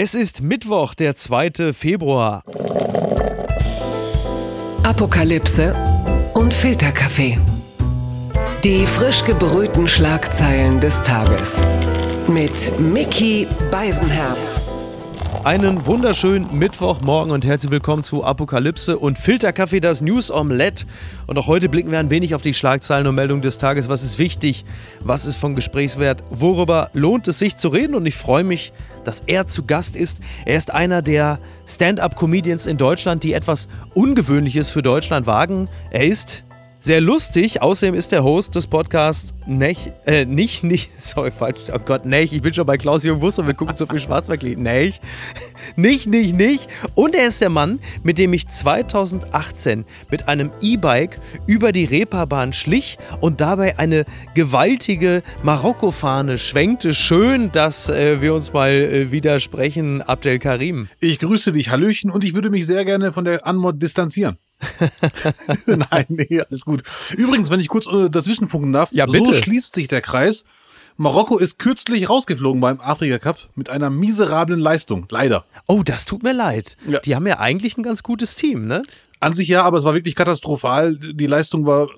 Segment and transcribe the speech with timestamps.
[0.00, 1.72] Es ist Mittwoch, der 2.
[1.72, 2.44] Februar.
[4.84, 5.74] Apokalypse
[6.34, 7.36] und Filterkaffee.
[8.62, 11.64] Die frisch gebrühten Schlagzeilen des Tages.
[12.28, 14.62] Mit Mickey Beisenherz.
[15.44, 20.84] Einen wunderschönen Mittwochmorgen und herzlich willkommen zu Apokalypse und Filterkaffee, das News Omelette.
[21.26, 23.88] Und auch heute blicken wir ein wenig auf die Schlagzeilen und Meldungen des Tages.
[23.88, 24.64] Was ist wichtig?
[25.00, 26.24] Was ist von Gesprächswert?
[26.28, 27.94] Worüber lohnt es sich zu reden?
[27.94, 28.72] Und ich freue mich,
[29.04, 30.18] dass er zu Gast ist.
[30.44, 35.68] Er ist einer der Stand-up-Comedians in Deutschland, die etwas Ungewöhnliches für Deutschland wagen.
[35.90, 36.44] Er ist
[36.80, 37.62] sehr lustig.
[37.62, 42.32] Außerdem ist der Host des Podcasts Nech, äh, nicht, nicht, sorry, falsch, oh Gott, Nech,
[42.32, 44.58] ich bin schon bei Klaus Wuss und wir gucken zu viel Schwarzwaldlied.
[44.58, 45.00] Nech,
[45.76, 46.68] nicht, nicht, nicht.
[46.94, 52.52] Und er ist der Mann, mit dem ich 2018 mit einem E-Bike über die Reeperbahn
[52.52, 54.04] schlich und dabei eine
[54.34, 56.92] gewaltige Marokko-Fahne schwenkte.
[56.92, 60.88] Schön, dass äh, wir uns mal äh, widersprechen, Abdel Karim.
[61.00, 64.38] Ich grüße dich, Hallöchen, und ich würde mich sehr gerne von der Anmod distanzieren.
[65.66, 66.82] Nein, nee, alles gut.
[67.16, 69.26] Übrigens, wenn ich kurz äh, dazwischen funken darf, Ja, bitte.
[69.26, 70.44] so schließt sich der Kreis.
[70.96, 75.06] Marokko ist kürzlich rausgeflogen beim Afrika Cup mit einer miserablen Leistung.
[75.10, 75.44] Leider.
[75.66, 76.76] Oh, das tut mir leid.
[76.88, 76.98] Ja.
[76.98, 78.82] Die haben ja eigentlich ein ganz gutes Team, ne?
[79.20, 80.96] An sich ja, aber es war wirklich katastrophal.
[80.96, 81.88] Die Leistung war,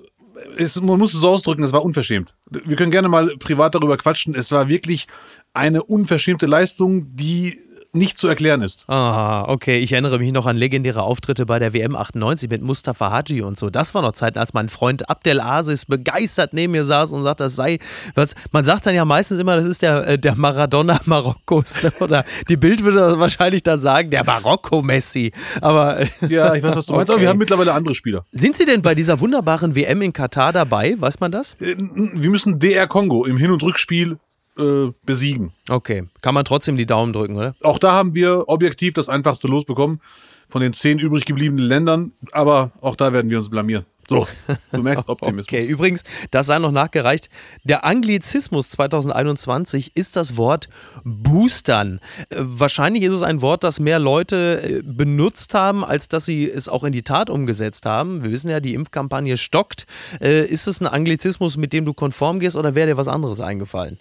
[0.59, 2.35] es, man muss es so ausdrücken, es war unverschämt.
[2.51, 4.35] Wir können gerne mal privat darüber quatschen.
[4.35, 5.07] Es war wirklich
[5.55, 7.59] eine unverschämte Leistung, die
[7.93, 8.85] nicht zu erklären ist.
[8.89, 9.79] Ah, okay.
[9.81, 13.59] Ich erinnere mich noch an legendäre Auftritte bei der WM 98 mit Mustafa Haji und
[13.59, 13.71] so.
[13.71, 17.41] Das war noch Zeiten, als mein Freund Abdel Aziz begeistert neben mir saß und sagt,
[17.41, 17.79] das sei
[18.15, 18.35] was.
[18.53, 21.83] Man sagt dann ja meistens immer, das ist der, äh, der Maradona Marokkos.
[21.83, 21.93] ne?
[22.01, 25.33] Oder die Bild würde wahrscheinlich dann sagen, der Marokko-Messi.
[25.61, 27.23] Aber äh, Ja, ich weiß, was du meinst, aber Okay.
[27.23, 28.25] wir haben mittlerweile andere Spieler.
[28.33, 30.95] sind Sie denn bei dieser wunderbaren WM in Katar dabei?
[30.99, 31.55] Weiß man das?
[31.61, 34.19] Äh, Wir müssen DR Kongo im Hin- und Rückspiel
[34.61, 35.53] äh, besiegen.
[35.69, 36.05] Okay.
[36.21, 37.55] Kann man trotzdem die Daumen drücken, oder?
[37.63, 40.01] Auch da haben wir objektiv das einfachste losbekommen
[40.49, 43.85] von den zehn übrig gebliebenen Ländern, aber auch da werden wir uns blamieren.
[44.11, 44.27] So,
[44.73, 45.47] du merkst Optimismus.
[45.47, 47.31] Okay, übrigens, das sei noch nachgereicht.
[47.63, 50.69] Der Anglizismus 2021 ist das Wort
[51.05, 52.01] Boostern.
[52.29, 56.51] Äh, wahrscheinlich ist es ein Wort, das mehr Leute äh, benutzt haben, als dass sie
[56.51, 58.25] es auch in die Tat umgesetzt haben.
[58.25, 59.87] Wir wissen ja, die Impfkampagne stockt.
[60.21, 63.39] Äh, Ist es ein Anglizismus, mit dem du konform gehst oder wäre dir was anderes
[63.39, 64.01] eingefallen?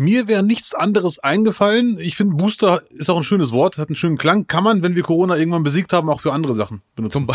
[0.00, 1.98] Mir wäre nichts anderes eingefallen.
[1.98, 4.46] Ich finde, Booster ist auch ein schönes Wort, hat einen schönen Klang.
[4.46, 7.26] Kann man, wenn wir Corona irgendwann besiegt haben, auch für andere Sachen benutzen.
[7.26, 7.34] Zum, Be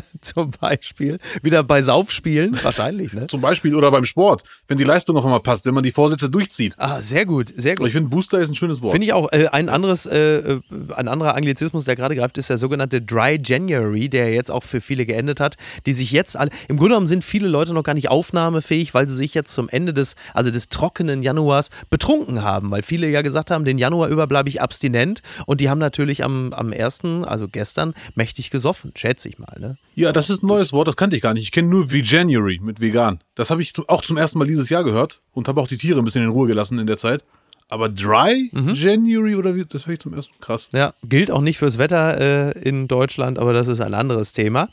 [0.22, 2.58] zum, Beispiel wieder bei Saufspielen?
[2.62, 3.26] Wahrscheinlich, ne?
[3.26, 6.30] Zum Beispiel oder beim Sport, wenn die Leistung auf einmal passt, wenn man die Vorsätze
[6.30, 6.74] durchzieht.
[6.78, 7.86] Ah, sehr gut, sehr gut.
[7.86, 8.92] Ich finde, Booster ist ein schönes Wort.
[8.92, 9.30] Finde ich auch.
[9.30, 10.60] Äh, ein anderes, äh, äh,
[10.96, 14.80] ein anderer Anglizismus, der gerade greift, ist der sogenannte Dry January, der jetzt auch für
[14.80, 16.48] viele geendet hat, die sich jetzt alle.
[16.68, 19.68] Im Grunde genommen sind viele Leute noch gar nicht aufnahmefähig, weil sie sich jetzt zum
[19.68, 24.08] Ende des, also des trockenen Januars betrunken haben, weil viele ja gesagt haben, den Januar
[24.08, 28.92] über bleibe ich abstinent und die haben natürlich am, am ersten, also gestern, mächtig gesoffen,
[28.96, 29.56] schätze ich mal.
[29.58, 29.76] Ne?
[29.94, 31.44] Ja, das ist ein neues Wort, das kannte ich gar nicht.
[31.44, 33.20] Ich kenne nur Veganuary mit vegan.
[33.34, 36.00] Das habe ich auch zum ersten Mal dieses Jahr gehört und habe auch die Tiere
[36.00, 37.24] ein bisschen in Ruhe gelassen in der Zeit.
[37.68, 40.46] Aber Dry January oder wie, das höre ich zum ersten Mal.
[40.46, 40.68] Krass.
[40.72, 44.68] Ja, gilt auch nicht fürs Wetter äh, in Deutschland, aber das ist ein anderes Thema.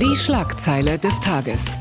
[0.00, 1.76] Die Schlagzeile des Tages.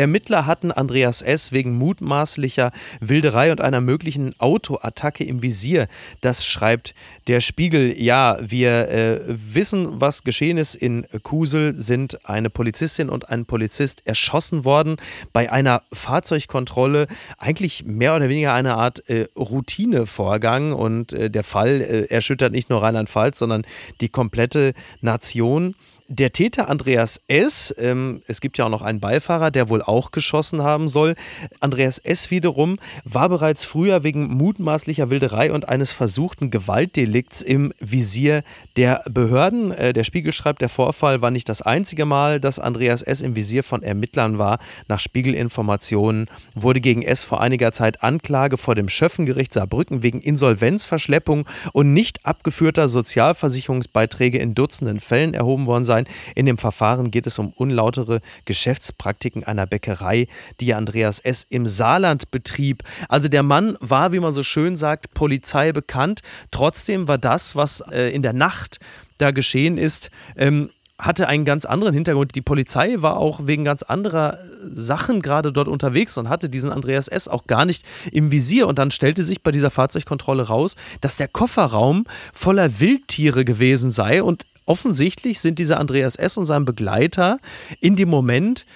[0.00, 1.52] Ermittler hatten Andreas S.
[1.52, 5.88] wegen mutmaßlicher Wilderei und einer möglichen Autoattacke im Visier.
[6.22, 6.94] Das schreibt
[7.28, 8.00] der Spiegel.
[8.02, 10.74] Ja, wir äh, wissen, was geschehen ist.
[10.74, 14.96] In Kusel sind eine Polizistin und ein Polizist erschossen worden
[15.34, 17.06] bei einer Fahrzeugkontrolle.
[17.36, 22.70] Eigentlich mehr oder weniger eine Art äh, Routinevorgang und äh, der Fall äh, erschüttert nicht
[22.70, 23.66] nur Rheinland-Pfalz, sondern
[24.00, 24.72] die komplette
[25.02, 25.74] Nation.
[26.12, 30.10] Der Täter Andreas S., ähm, es gibt ja auch noch einen Beifahrer, der wohl auch
[30.10, 31.14] geschossen haben soll.
[31.60, 32.32] Andreas S.
[32.32, 38.42] wiederum war bereits früher wegen mutmaßlicher Wilderei und eines versuchten Gewaltdelikts im Visier
[38.76, 39.70] der Behörden.
[39.70, 43.20] Äh, der Spiegel schreibt, der Vorfall war nicht das einzige Mal, dass Andreas S.
[43.20, 44.58] im Visier von Ermittlern war.
[44.88, 47.22] Nach Spiegelinformationen wurde gegen S.
[47.22, 54.56] vor einiger Zeit Anklage vor dem Schöffengericht Saarbrücken wegen Insolvenzverschleppung und nicht abgeführter Sozialversicherungsbeiträge in
[54.56, 55.99] Dutzenden Fällen erhoben worden sein.
[56.34, 60.26] In dem Verfahren geht es um unlautere Geschäftspraktiken einer Bäckerei,
[60.60, 61.46] die Andreas S.
[61.48, 62.82] im Saarland betrieb.
[63.08, 66.20] Also der Mann war, wie man so schön sagt, Polizei bekannt.
[66.50, 68.78] Trotzdem war das, was äh, in der Nacht
[69.18, 70.70] da geschehen ist, ähm,
[71.00, 72.34] hatte einen ganz anderen Hintergrund.
[72.34, 74.38] Die Polizei war auch wegen ganz anderer
[74.72, 77.28] Sachen gerade dort unterwegs und hatte diesen Andreas S.
[77.28, 78.66] auch gar nicht im Visier.
[78.66, 84.22] Und dann stellte sich bei dieser Fahrzeugkontrolle raus, dass der Kofferraum voller Wildtiere gewesen sei.
[84.22, 86.38] Und offensichtlich sind dieser Andreas S.
[86.38, 87.40] und sein Begleiter
[87.80, 88.66] in dem Moment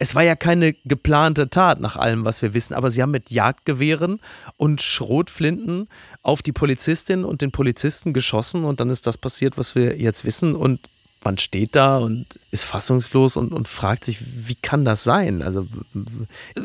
[0.00, 3.30] es war ja keine geplante Tat nach allem, was wir wissen, aber sie haben mit
[3.30, 4.20] Jagdgewehren
[4.56, 5.88] und Schrotflinten
[6.22, 10.24] auf die Polizistin und den Polizisten geschossen und dann ist das passiert, was wir jetzt
[10.24, 10.88] wissen und
[11.24, 15.42] man steht da und ist fassungslos und, und fragt sich, wie kann das sein?
[15.42, 15.66] Also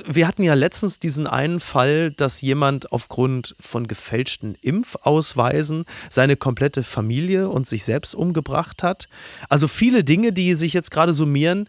[0.08, 6.84] wir hatten ja letztens diesen einen Fall, dass jemand aufgrund von gefälschten Impfausweisen seine komplette
[6.84, 9.08] Familie und sich selbst umgebracht hat.
[9.50, 11.68] Also viele Dinge, die sich jetzt gerade summieren,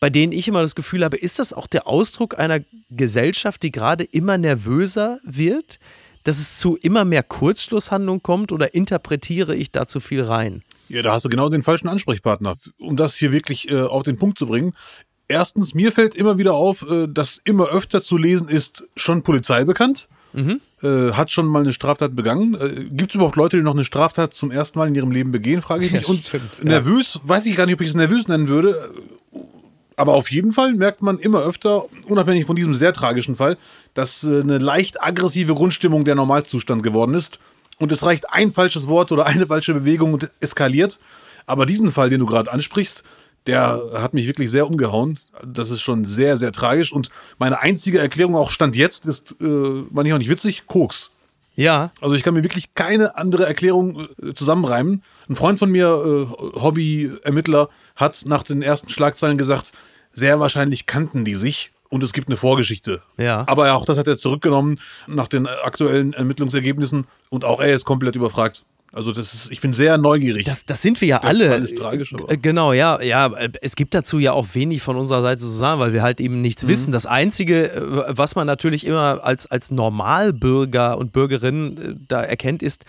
[0.00, 3.72] bei denen ich immer das Gefühl habe, ist das auch der Ausdruck einer Gesellschaft, die
[3.72, 5.78] gerade immer nervöser wird?
[6.24, 10.64] Dass es zu immer mehr Kurzschlusshandlungen kommt oder interpretiere ich da zu viel rein?
[10.88, 14.18] Ja, da hast du genau den falschen Ansprechpartner, um das hier wirklich äh, auf den
[14.18, 14.72] Punkt zu bringen.
[15.28, 19.64] Erstens, mir fällt immer wieder auf, äh, dass immer öfter zu lesen ist, schon Polizei
[19.64, 20.08] bekannt.
[20.32, 20.60] Mhm.
[20.82, 22.54] Äh, hat schon mal eine Straftat begangen.
[22.54, 25.32] Äh, Gibt es überhaupt Leute, die noch eine Straftat zum ersten Mal in ihrem Leben
[25.32, 26.02] begehen, frage ich mich.
[26.02, 26.62] Ja, Und stimmt.
[26.64, 27.20] nervös, ja.
[27.28, 28.92] weiß ich gar nicht, ob ich es nervös nennen würde.
[29.96, 33.56] Aber auf jeden Fall merkt man immer öfter, unabhängig von diesem sehr tragischen Fall,
[33.94, 37.40] dass äh, eine leicht aggressive Grundstimmung der Normalzustand geworden ist
[37.78, 40.98] und es reicht ein falsches Wort oder eine falsche Bewegung und eskaliert.
[41.46, 43.02] Aber diesen Fall, den du gerade ansprichst,
[43.46, 45.20] der hat mich wirklich sehr umgehauen.
[45.44, 46.92] Das ist schon sehr, sehr tragisch.
[46.92, 51.10] Und meine einzige Erklärung, auch Stand jetzt, ist, äh, meine ich auch nicht witzig, Koks.
[51.54, 51.90] Ja.
[52.00, 55.02] Also ich kann mir wirklich keine andere Erklärung äh, zusammenreimen.
[55.28, 59.72] Ein Freund von mir, äh, Hobby-Ermittler, hat nach den ersten Schlagzeilen gesagt,
[60.12, 63.02] sehr wahrscheinlich kannten die sich und es gibt eine Vorgeschichte.
[63.16, 63.44] Ja.
[63.46, 68.16] Aber auch das hat er zurückgenommen nach den aktuellen Ermittlungsergebnissen und auch er ist komplett
[68.16, 68.64] überfragt.
[68.92, 70.46] Also das ist, ich bin sehr neugierig.
[70.46, 71.48] Das, das sind wir ja Der alle.
[71.50, 72.30] Fall ist tragisch, aber.
[72.32, 73.30] Äh, Genau, ja, ja.
[73.60, 76.40] Es gibt dazu ja auch wenig von unserer Seite zu sagen, weil wir halt eben
[76.40, 76.68] nichts Mhm.
[76.68, 76.92] wissen.
[76.92, 82.62] Das Einzige, äh, was man natürlich immer als, als Normalbürger und Bürgerin äh, da erkennt,
[82.62, 82.84] ist,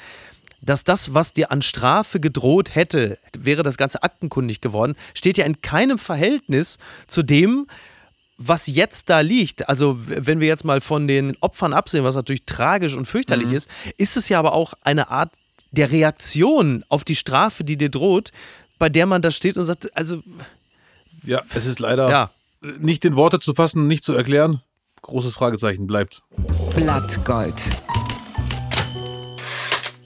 [0.61, 5.45] dass das, was dir an Strafe gedroht hätte, wäre das Ganze aktenkundig geworden, steht ja
[5.45, 6.77] in keinem Verhältnis
[7.07, 7.67] zu dem,
[8.37, 12.45] was jetzt da liegt, also wenn wir jetzt mal von den Opfern absehen, was natürlich
[12.45, 15.33] tragisch und fürchterlich ist, ist es ja aber auch eine Art
[15.71, 18.31] der Reaktion auf die Strafe, die dir droht,
[18.77, 20.21] bei der man da steht und sagt, also
[21.23, 22.31] Ja, es ist leider ja,
[22.61, 24.61] nicht in Worte zu fassen, nicht zu erklären.
[25.01, 26.21] Großes Fragezeichen bleibt.
[26.75, 27.63] Blattgold.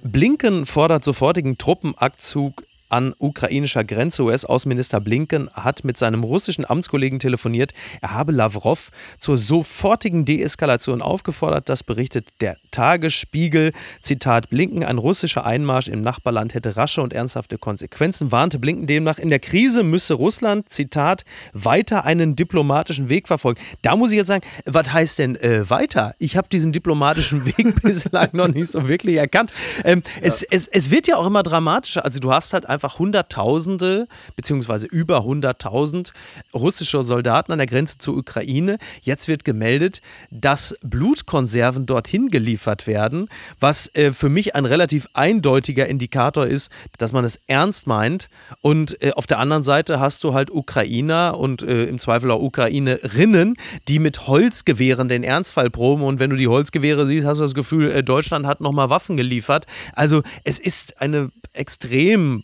[0.03, 4.23] Blinken fordert sofortigen Truppenabzug an ukrainischer Grenze.
[4.23, 7.71] US-Außenminister Blinken hat mit seinem russischen Amtskollegen telefoniert.
[8.01, 11.69] Er habe Lavrov zur sofortigen Deeskalation aufgefordert.
[11.69, 13.71] Das berichtet der Tagesspiegel.
[14.01, 19.17] Zitat Blinken, ein russischer Einmarsch im Nachbarland hätte rasche und ernsthafte Konsequenzen, warnte Blinken demnach.
[19.17, 21.23] In der Krise müsse Russland, Zitat,
[21.53, 23.61] weiter einen diplomatischen Weg verfolgen.
[23.81, 26.15] Da muss ich jetzt sagen, was heißt denn äh, weiter?
[26.19, 29.53] Ich habe diesen diplomatischen Weg bislang noch nicht so wirklich erkannt.
[29.83, 32.03] Ähm, es, es, es wird ja auch immer dramatischer.
[32.03, 36.11] Also du hast halt einfach Hunderttausende, beziehungsweise über 100.000
[36.53, 38.77] russische Soldaten an der Grenze zur Ukraine.
[39.01, 43.27] Jetzt wird gemeldet, dass Blutkonserven dorthin geliefert werden,
[43.59, 48.29] was äh, für mich ein relativ eindeutiger Indikator ist, dass man es ernst meint.
[48.61, 52.41] Und äh, auf der anderen Seite hast du halt Ukrainer und äh, im Zweifel auch
[52.41, 53.55] Ukrainerinnen,
[53.87, 56.03] die mit Holzgewehren den Ernstfall proben.
[56.03, 59.17] Und wenn du die Holzgewehre siehst, hast du das Gefühl, äh, Deutschland hat nochmal Waffen
[59.17, 59.65] geliefert.
[59.93, 62.43] Also es ist eine extrem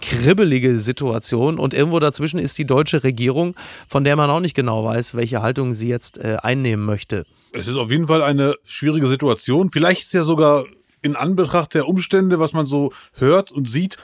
[0.00, 3.54] kribbelige Situation und irgendwo dazwischen ist die deutsche Regierung,
[3.88, 7.24] von der man auch nicht genau weiß, welche Haltung sie jetzt äh, einnehmen möchte.
[7.52, 9.70] Es ist auf jeden Fall eine schwierige Situation.
[9.70, 10.66] Vielleicht ist ja sogar
[11.02, 13.96] in Anbetracht der Umstände, was man so hört und sieht,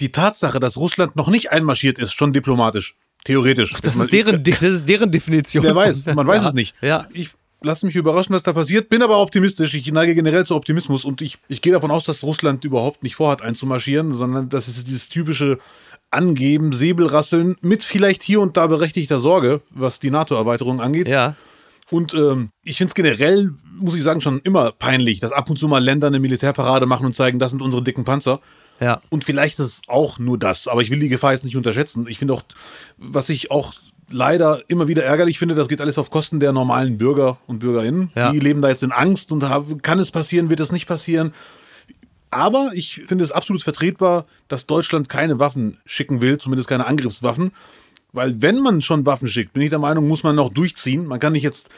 [0.00, 2.96] die Tatsache, dass Russland noch nicht einmarschiert ist, schon diplomatisch.
[3.24, 3.74] Theoretisch.
[3.82, 5.64] Das ist deren, das ist deren Definition.
[5.64, 6.74] Wer weiß, man weiß ja, es nicht.
[6.80, 7.06] Ja.
[7.12, 7.30] Ich
[7.62, 9.74] lasse mich überraschen, was da passiert, bin aber optimistisch.
[9.74, 13.16] Ich neige generell zu Optimismus und ich, ich gehe davon aus, dass Russland überhaupt nicht
[13.16, 15.58] vorhat einzumarschieren, sondern das ist dieses typische
[16.10, 21.08] Angeben, Säbelrasseln mit vielleicht hier und da berechtigter Sorge, was die NATO-Erweiterung angeht.
[21.08, 21.36] Ja.
[21.90, 25.58] Und ähm, ich finde es generell, muss ich sagen, schon immer peinlich, dass ab und
[25.58, 28.40] zu mal Länder eine Militärparade machen und zeigen, das sind unsere dicken Panzer.
[28.80, 29.02] Ja.
[29.10, 32.06] Und vielleicht ist es auch nur das, aber ich will die Gefahr jetzt nicht unterschätzen.
[32.08, 32.42] Ich finde auch,
[32.96, 33.74] was ich auch
[34.10, 38.10] leider immer wieder ärgerlich finde, das geht alles auf Kosten der normalen Bürger und Bürgerinnen.
[38.14, 38.32] Ja.
[38.32, 41.32] Die leben da jetzt in Angst und haben, kann es passieren, wird es nicht passieren.
[42.30, 47.52] Aber ich finde es absolut vertretbar, dass Deutschland keine Waffen schicken will, zumindest keine Angriffswaffen.
[48.12, 51.06] Weil wenn man schon Waffen schickt, bin ich der Meinung, muss man noch durchziehen.
[51.06, 51.68] Man kann nicht jetzt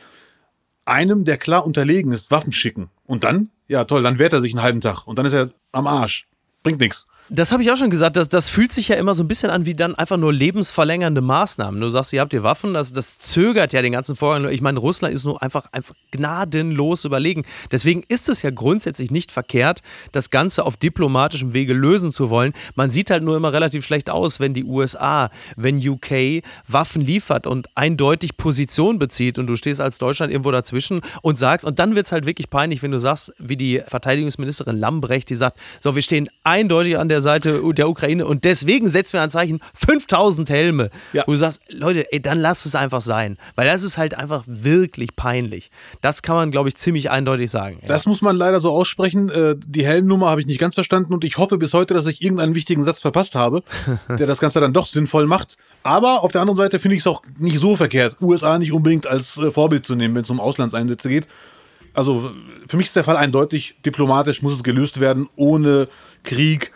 [0.84, 2.90] einem, der klar unterlegen ist, Waffen schicken.
[3.06, 5.50] Und dann, ja toll, dann wehrt er sich einen halben Tag und dann ist er
[5.72, 6.26] am Arsch.
[6.62, 7.06] Bringt nichts.
[7.32, 8.16] Das habe ich auch schon gesagt.
[8.16, 11.20] Das, das fühlt sich ja immer so ein bisschen an wie dann einfach nur lebensverlängernde
[11.20, 11.80] Maßnahmen.
[11.80, 14.50] Du sagst, ihr habt ihr Waffen, das, das zögert ja den ganzen Vorgang.
[14.50, 17.44] Ich meine, Russland ist nur einfach, einfach gnadenlos überlegen.
[17.70, 22.52] Deswegen ist es ja grundsätzlich nicht verkehrt, das Ganze auf diplomatischem Wege lösen zu wollen.
[22.74, 27.46] Man sieht halt nur immer relativ schlecht aus, wenn die USA, wenn UK Waffen liefert
[27.46, 31.94] und eindeutig Position bezieht und du stehst als Deutschland irgendwo dazwischen und sagst, und dann
[31.94, 35.94] wird es halt wirklich peinlich, wenn du sagst, wie die Verteidigungsministerin Lambrecht, die sagt, so,
[35.94, 40.50] wir stehen eindeutig an der Seite der Ukraine und deswegen setzen wir ein Zeichen 5000
[40.50, 40.90] Helme.
[41.12, 41.24] Ja.
[41.26, 44.44] Wo du sagst, Leute, ey, dann lass es einfach sein, weil das ist halt einfach
[44.46, 45.70] wirklich peinlich.
[46.00, 47.78] Das kann man, glaube ich, ziemlich eindeutig sagen.
[47.82, 47.88] Ja.
[47.88, 49.30] Das muss man leider so aussprechen.
[49.30, 52.22] Äh, die Helmnummer habe ich nicht ganz verstanden und ich hoffe bis heute, dass ich
[52.22, 53.62] irgendeinen wichtigen Satz verpasst habe,
[54.08, 55.56] der das Ganze dann doch sinnvoll macht.
[55.82, 59.06] Aber auf der anderen Seite finde ich es auch nicht so verkehrt, USA nicht unbedingt
[59.06, 61.28] als äh, Vorbild zu nehmen, wenn es um Auslandseinsätze geht.
[61.94, 62.30] Also
[62.66, 65.86] für mich ist der Fall eindeutig, diplomatisch muss es gelöst werden, ohne
[66.22, 66.72] Krieg.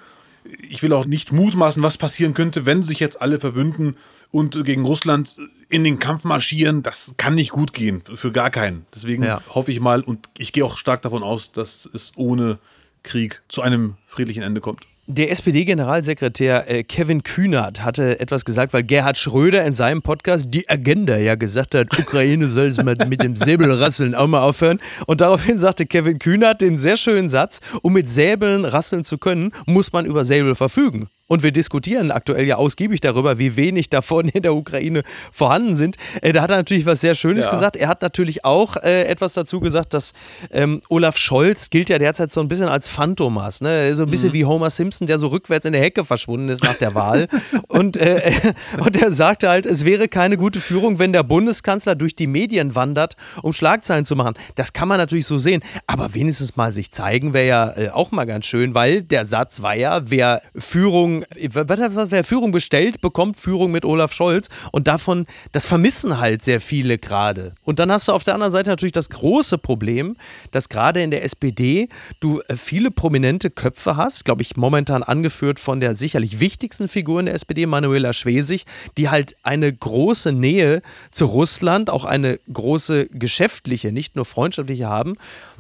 [0.68, 3.96] Ich will auch nicht mutmaßen, was passieren könnte, wenn sich jetzt alle verbünden
[4.30, 6.82] und gegen Russland in den Kampf marschieren.
[6.82, 8.86] Das kann nicht gut gehen, für gar keinen.
[8.94, 9.42] Deswegen ja.
[9.48, 12.58] hoffe ich mal und ich gehe auch stark davon aus, dass es ohne
[13.02, 14.86] Krieg zu einem friedlichen Ende kommt.
[15.06, 20.66] Der SPD-Generalsekretär äh, Kevin Kühnert hatte etwas gesagt, weil Gerhard Schröder in seinem Podcast die
[20.66, 24.80] Agenda ja gesagt hat, Ukraine soll es mal mit dem Säbelrasseln auch mal aufhören.
[25.06, 29.52] Und daraufhin sagte Kevin Kühnert den sehr schönen Satz, um mit Säbeln rasseln zu können,
[29.66, 31.11] muss man über Säbel verfügen.
[31.34, 35.96] Und wir diskutieren aktuell ja ausgiebig darüber, wie wenig davon in der Ukraine vorhanden sind.
[36.22, 37.50] Äh, da hat er natürlich was sehr Schönes ja.
[37.50, 37.74] gesagt.
[37.74, 40.12] Er hat natürlich auch äh, etwas dazu gesagt, dass
[40.52, 43.62] ähm, Olaf Scholz gilt ja derzeit so ein bisschen als Phantomas.
[43.62, 43.96] Ne?
[43.96, 44.34] So ein bisschen mhm.
[44.34, 47.26] wie Homer Simpson, der so rückwärts in der Hecke verschwunden ist nach der Wahl.
[47.66, 48.30] und, äh,
[48.78, 52.76] und er sagte halt, es wäre keine gute Führung, wenn der Bundeskanzler durch die Medien
[52.76, 54.34] wandert, um Schlagzeilen zu machen.
[54.54, 55.64] Das kann man natürlich so sehen.
[55.88, 59.62] Aber wenigstens mal sich zeigen wäre ja äh, auch mal ganz schön, weil der Satz
[59.62, 64.48] war ja, wer Führung Führung, wer Führung bestellt, bekommt Führung mit Olaf Scholz.
[64.72, 67.54] Und davon, das vermissen halt sehr viele gerade.
[67.62, 70.16] Und dann hast du auf der anderen Seite natürlich das große Problem,
[70.50, 71.88] dass gerade in der SPD
[72.20, 77.20] du äh, viele prominente Köpfe hast, glaube ich, momentan angeführt von der sicherlich wichtigsten Figur
[77.20, 78.64] in der SPD, Manuela Schwesig,
[78.98, 85.14] die halt eine große Nähe zu Russland, auch eine große geschäftliche, nicht nur freundschaftliche haben.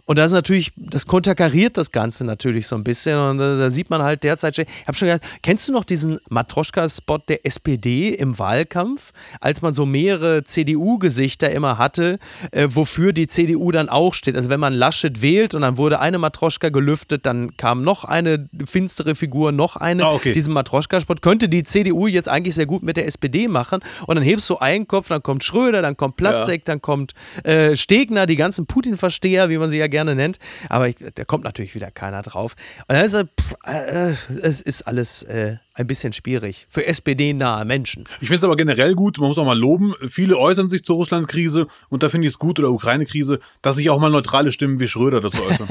[0.06, 3.18] Und das ist natürlich, das konterkariert das Ganze natürlich so ein bisschen.
[3.18, 6.18] Und da, da sieht man halt derzeit, ich habe schon gesagt, kennst du noch diesen
[6.28, 12.18] Matroschka-Spot der SPD im Wahlkampf, als man so mehrere CDU-Gesichter immer hatte,
[12.50, 14.36] äh, wofür die CDU dann auch steht?
[14.36, 18.48] Also wenn man Laschet wählt und dann wurde eine Matroschka gelüftet, dann kam noch eine
[18.66, 20.04] finstere Figur, noch eine.
[20.04, 20.34] Ah, okay.
[20.34, 23.80] Diesen Matroschka-Spot könnte die CDU jetzt eigentlich sehr gut mit der SPD machen.
[24.06, 26.74] Und dann hebst du einen Kopf, dann kommt Schröder, dann kommt Platzek, ja.
[26.74, 30.38] dann kommt äh, Stegner, die ganzen Putin-Versteher, wie man sie ja gerne nennt.
[30.68, 32.54] Aber ich, da kommt natürlich wieder keiner drauf.
[32.88, 37.64] Und dann ist er, pff, äh, es ist alles äh, ein bisschen schwierig für SPD-nahe
[37.64, 38.04] Menschen.
[38.20, 40.96] Ich finde es aber generell gut, man muss auch mal loben, viele äußern sich zur
[40.96, 44.78] Russland-Krise und da finde ich es gut, oder Ukraine-Krise, dass sich auch mal neutrale Stimmen
[44.78, 45.68] wie Schröder dazu äußern.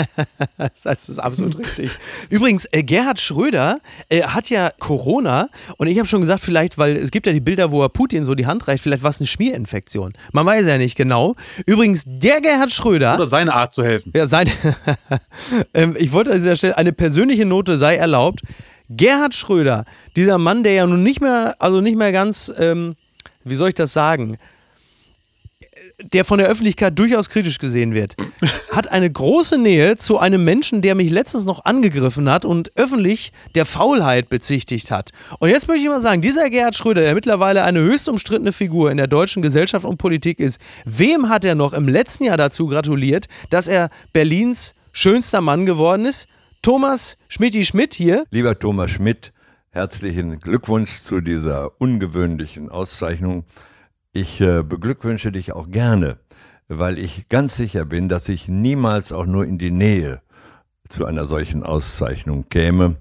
[0.84, 1.92] das ist absolut richtig.
[2.30, 3.80] Übrigens, äh, Gerhard Schröder
[4.10, 7.42] äh, hat ja Corona und ich habe schon gesagt, vielleicht, weil es gibt ja die
[7.42, 10.14] Bilder, wo er Putin so die Hand reicht, vielleicht war es eine Schmierinfektion.
[10.34, 11.36] Man weiß ja nicht genau.
[11.66, 13.16] Übrigens, der Gerhard Schröder.
[13.16, 14.12] Oder seine Art zu helfen.
[14.14, 14.52] Ja, seine.
[15.74, 18.42] ähm, ich wollte an dieser Stelle, eine persönliche Note sei erlaubt.
[18.98, 19.86] Gerhard Schröder,
[20.16, 22.96] dieser Mann, der ja nun nicht mehr, also nicht mehr ganz, ähm,
[23.44, 24.38] wie soll ich das sagen,
[26.02, 28.16] der von der Öffentlichkeit durchaus kritisch gesehen wird,
[28.72, 33.32] hat eine große Nähe zu einem Menschen, der mich letztens noch angegriffen hat und öffentlich
[33.56, 35.12] der Faulheit bezichtigt hat.
[35.40, 38.92] Und jetzt möchte ich mal sagen, dieser Gerhard Schröder, der mittlerweile eine höchst umstrittene Figur
[38.92, 42.68] in der deutschen Gesellschaft und Politik ist, wem hat er noch im letzten Jahr dazu
[42.68, 46.28] gratuliert, dass er Berlins schönster Mann geworden ist?
[46.64, 48.24] Thomas Schmidti Schmidt hier.
[48.32, 49.34] Lieber Thomas Schmidt,
[49.72, 53.44] herzlichen Glückwunsch zu dieser ungewöhnlichen Auszeichnung.
[54.14, 56.20] Ich äh, beglückwünsche dich auch gerne,
[56.70, 60.22] weil ich ganz sicher bin, dass ich niemals auch nur in die Nähe
[60.88, 62.96] zu einer solchen Auszeichnung käme.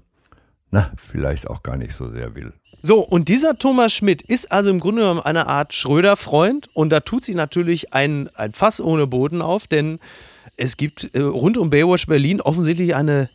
[0.69, 2.51] Na, vielleicht auch gar nicht so sehr will.
[2.81, 6.99] So, und dieser Thomas Schmidt ist also im Grunde genommen eine Art Schröder-Freund und da
[6.99, 9.99] tut sich natürlich ein, ein Fass ohne Boden auf, denn
[10.57, 13.29] es gibt äh, rund um Baywatch Berlin offensichtlich eine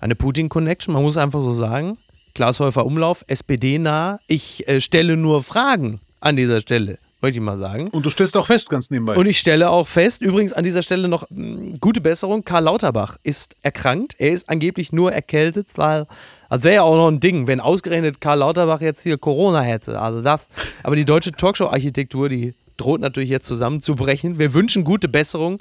[0.00, 1.98] eine Putin-Connection, man muss einfach so sagen.
[2.34, 4.20] Glashäufer Umlauf, SPD-nah.
[4.26, 7.88] Ich äh, stelle nur Fragen an dieser Stelle, möchte ich mal sagen.
[7.88, 9.16] Und du stellst auch fest, ganz nebenbei.
[9.16, 12.44] Und ich stelle auch fest, übrigens an dieser Stelle noch mh, hm, gute Besserung.
[12.44, 14.14] Karl Lauterbach ist erkrankt.
[14.18, 16.06] Er ist angeblich nur erkältet, weil.
[16.48, 20.00] Also wäre ja auch noch ein Ding, wenn ausgerechnet Karl Lauterbach jetzt hier Corona hätte.
[20.00, 20.48] Also das.
[20.82, 24.38] Aber die deutsche Talkshow-Architektur, die droht natürlich jetzt zusammenzubrechen.
[24.38, 25.60] Wir wünschen gute Besserung.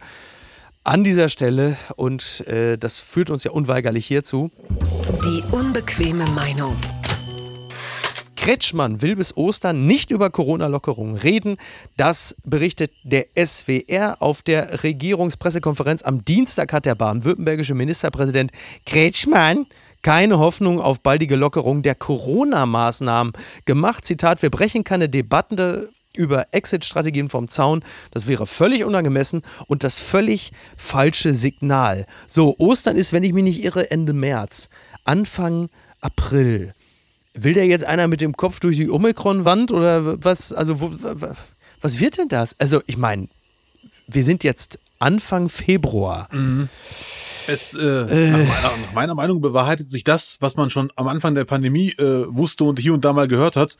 [0.83, 4.51] An dieser Stelle, und äh, das führt uns ja unweigerlich hierzu,
[5.23, 6.75] Die unbequeme Meinung.
[8.35, 11.57] Kretschmann will bis Ostern nicht über Corona-Lockerungen reden.
[11.97, 14.17] Das berichtet der SWR.
[14.21, 18.51] Auf der Regierungspressekonferenz am Dienstag hat der baden-württembergische Ministerpräsident
[18.85, 19.65] Kretschmann
[20.01, 23.33] keine Hoffnung auf baldige Lockerung der Corona-Maßnahmen
[23.65, 24.05] gemacht.
[24.05, 27.81] Zitat, wir brechen keine Debatte über Exit-Strategien vom Zaun.
[28.11, 32.05] Das wäre völlig unangemessen und das völlig falsche Signal.
[32.27, 34.69] So, Ostern ist, wenn ich mich nicht irre, Ende März.
[35.05, 35.69] Anfang
[36.01, 36.73] April.
[37.33, 40.51] Will der jetzt einer mit dem Kopf durch die Omikron-Wand oder was?
[40.51, 40.91] Also, wo,
[41.79, 42.59] was wird denn das?
[42.59, 43.29] Also, ich meine,
[44.07, 46.27] wir sind jetzt Anfang Februar.
[47.47, 51.33] Es, äh, Nach, meiner, nach meiner Meinung bewahrheitet sich das, was man schon am Anfang
[51.33, 53.77] der Pandemie äh, wusste und hier und da mal gehört hat.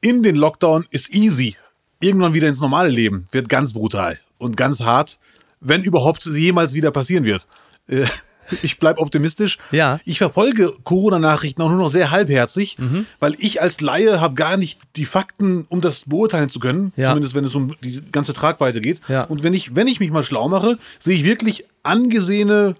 [0.00, 1.56] In den Lockdown ist easy.
[2.00, 5.18] Irgendwann wieder ins normale Leben wird ganz brutal und ganz hart,
[5.60, 7.46] wenn überhaupt jemals wieder passieren wird.
[7.88, 8.04] Äh,
[8.62, 9.58] ich bleibe optimistisch.
[9.70, 9.98] Ja.
[10.04, 12.76] Ich verfolge Corona-Nachrichten auch nur noch sehr halbherzig,
[13.18, 16.92] weil ich als Laie habe gar nicht die Fakten, um das beurteilen zu können.
[16.96, 17.10] Ja.
[17.10, 19.00] Zumindest wenn es um die ganze Tragweite geht.
[19.08, 19.24] Ja.
[19.24, 22.76] Und wenn ich, wenn ich mich mal schlau mache, sehe ich wirklich angesehene,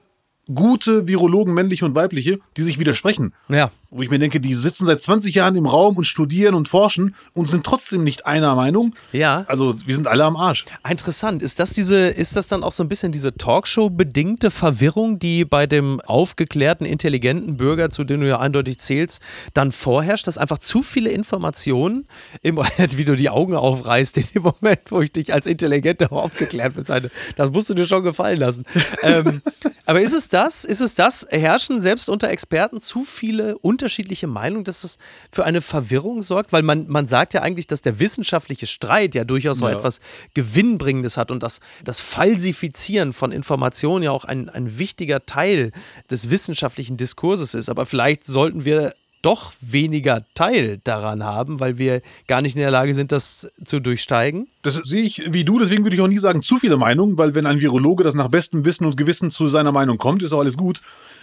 [0.54, 3.32] gute Virologen, männliche und weibliche, die sich widersprechen.
[3.48, 3.70] Ja.
[3.90, 7.14] Wo ich mir denke, die sitzen seit 20 Jahren im Raum und studieren und forschen
[7.34, 8.94] und sind trotzdem nicht einer Meinung.
[9.12, 9.44] Ja.
[9.48, 10.64] Also wir sind alle am Arsch.
[10.88, 11.42] Interessant.
[11.42, 15.66] Ist das diese, ist das dann auch so ein bisschen diese Talkshow-bedingte Verwirrung, die bei
[15.66, 19.20] dem aufgeklärten, intelligenten Bürger, zu dem du ja eindeutig zählst,
[19.54, 22.06] dann vorherrscht, dass einfach zu viele Informationen,
[22.42, 22.56] im,
[22.96, 27.10] wie du die Augen aufreißt in dem Moment, wo ich dich als intelligenter aufgeklärt bezeichne.
[27.36, 28.64] Das musst du dir schon gefallen lassen.
[29.02, 29.42] ähm,
[29.86, 30.64] aber ist es das?
[30.64, 31.26] Ist es das?
[31.30, 34.96] Herrschen selbst unter Experten zu viele unterschiedliche Meinungen, dass es
[35.30, 36.50] für eine Verwirrung sorgt?
[36.52, 39.76] Weil man, man sagt ja eigentlich, dass der wissenschaftliche Streit ja durchaus so Ja.
[39.76, 40.00] etwas
[40.34, 45.72] Gewinnbringendes hat und dass das Falsifizieren von Informationen ja auch ein, ein wichtiger Teil
[46.10, 47.68] des wissenschaftlichen Diskurses ist.
[47.68, 52.70] Aber vielleicht sollten wir doch weniger Teil daran haben, weil wir gar nicht in der
[52.70, 54.46] Lage sind, das zu durchsteigen.
[54.62, 57.34] Das sehe ich wie du, deswegen würde ich auch nie sagen zu viele Meinungen, weil
[57.34, 60.40] wenn ein Virologe das nach bestem Wissen und Gewissen zu seiner Meinung kommt, ist auch
[60.40, 60.80] alles gut.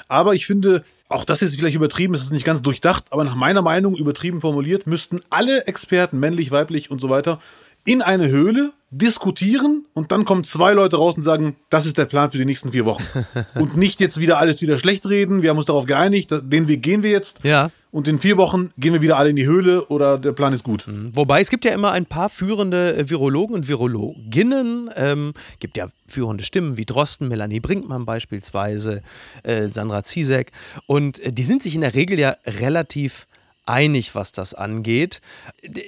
[0.08, 3.36] Aber ich finde, auch das ist vielleicht übertrieben, es ist nicht ganz durchdacht, aber nach
[3.36, 7.40] meiner Meinung, übertrieben formuliert, müssten alle Experten, männlich, weiblich und so weiter,
[7.86, 12.06] in eine Höhle diskutieren und dann kommen zwei Leute raus und sagen, das ist der
[12.06, 13.04] Plan für die nächsten vier Wochen.
[13.56, 16.84] und nicht jetzt wieder alles wieder schlecht reden, wir haben uns darauf geeinigt, den Weg
[16.84, 17.40] gehen wir jetzt.
[17.44, 17.72] Ja.
[17.92, 20.63] Und in vier Wochen gehen wir wieder alle in die Höhle oder der Plan ist
[20.63, 20.88] gut.
[21.13, 24.89] Wobei es gibt ja immer ein paar führende äh, Virologen und Virologinnen.
[24.96, 29.04] Ähm, gibt ja führende Stimmen wie Drosten, Melanie Brinkmann beispielsweise,
[29.44, 30.52] äh, Sandra Ziesek.
[30.88, 33.28] Und äh, die sind sich in der Regel ja relativ
[33.65, 35.21] einig, was das angeht.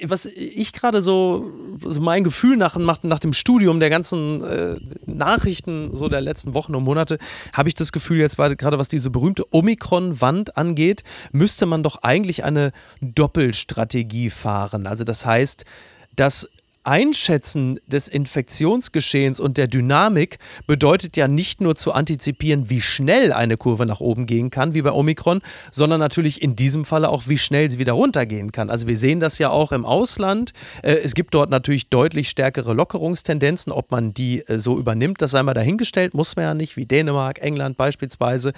[0.04, 4.76] Was ich gerade so, so mein Gefühl nach, nach, nach dem Studium der ganzen äh,
[5.04, 7.18] Nachrichten so der letzten Wochen und Monate,
[7.52, 12.44] habe ich das Gefühl, jetzt gerade was diese berühmte Omikron-Wand angeht, müsste man doch eigentlich
[12.44, 14.86] eine Doppelstrategie fahren.
[14.86, 15.64] Also das heißt,
[16.14, 16.48] das
[16.86, 23.56] Einschätzen des Infektionsgeschehens und der Dynamik bedeutet ja nicht nur zu antizipieren, wie schnell eine
[23.56, 25.40] Kurve nach oben gehen kann, wie bei Omikron,
[25.72, 28.70] sondern natürlich in diesem Falle auch, wie schnell sie wieder runtergehen kann.
[28.70, 30.52] Also wir sehen das ja auch im Ausland.
[30.82, 33.72] Äh, Es gibt dort natürlich deutlich stärkere Lockerungstendenzen.
[33.72, 36.86] Ob man die äh, so übernimmt, das sei mal dahingestellt, muss man ja nicht, wie
[36.86, 38.52] Dänemark, England beispielsweise.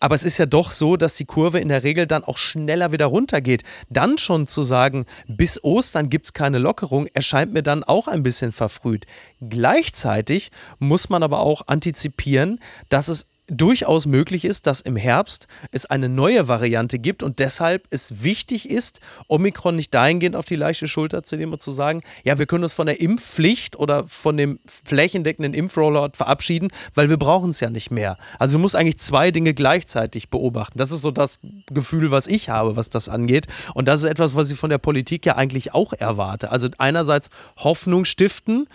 [0.00, 2.92] Aber es ist ja doch so, dass die Kurve in der Regel dann auch schneller
[2.92, 3.62] wieder runtergeht.
[3.88, 8.22] Dann schon zu sagen, bis Ostern gibt es keine Lockerung, erscheint mir dann auch ein
[8.22, 9.06] bisschen verfrüht.
[9.40, 15.86] Gleichzeitig muss man aber auch antizipieren, dass es durchaus möglich ist, dass im Herbst es
[15.86, 20.86] eine neue Variante gibt und deshalb es wichtig ist, Omikron nicht dahingehend auf die leichte
[20.86, 24.36] Schulter zu nehmen und zu sagen, ja, wir können uns von der Impfpflicht oder von
[24.36, 28.18] dem flächendeckenden Impfrollout verabschieden, weil wir brauchen es ja nicht mehr.
[28.38, 30.78] Also du musst eigentlich zwei Dinge gleichzeitig beobachten.
[30.78, 31.38] Das ist so das
[31.72, 33.46] Gefühl, was ich habe, was das angeht.
[33.74, 36.50] Und das ist etwas, was ich von der Politik ja eigentlich auch erwarte.
[36.50, 38.68] Also einerseits Hoffnung stiften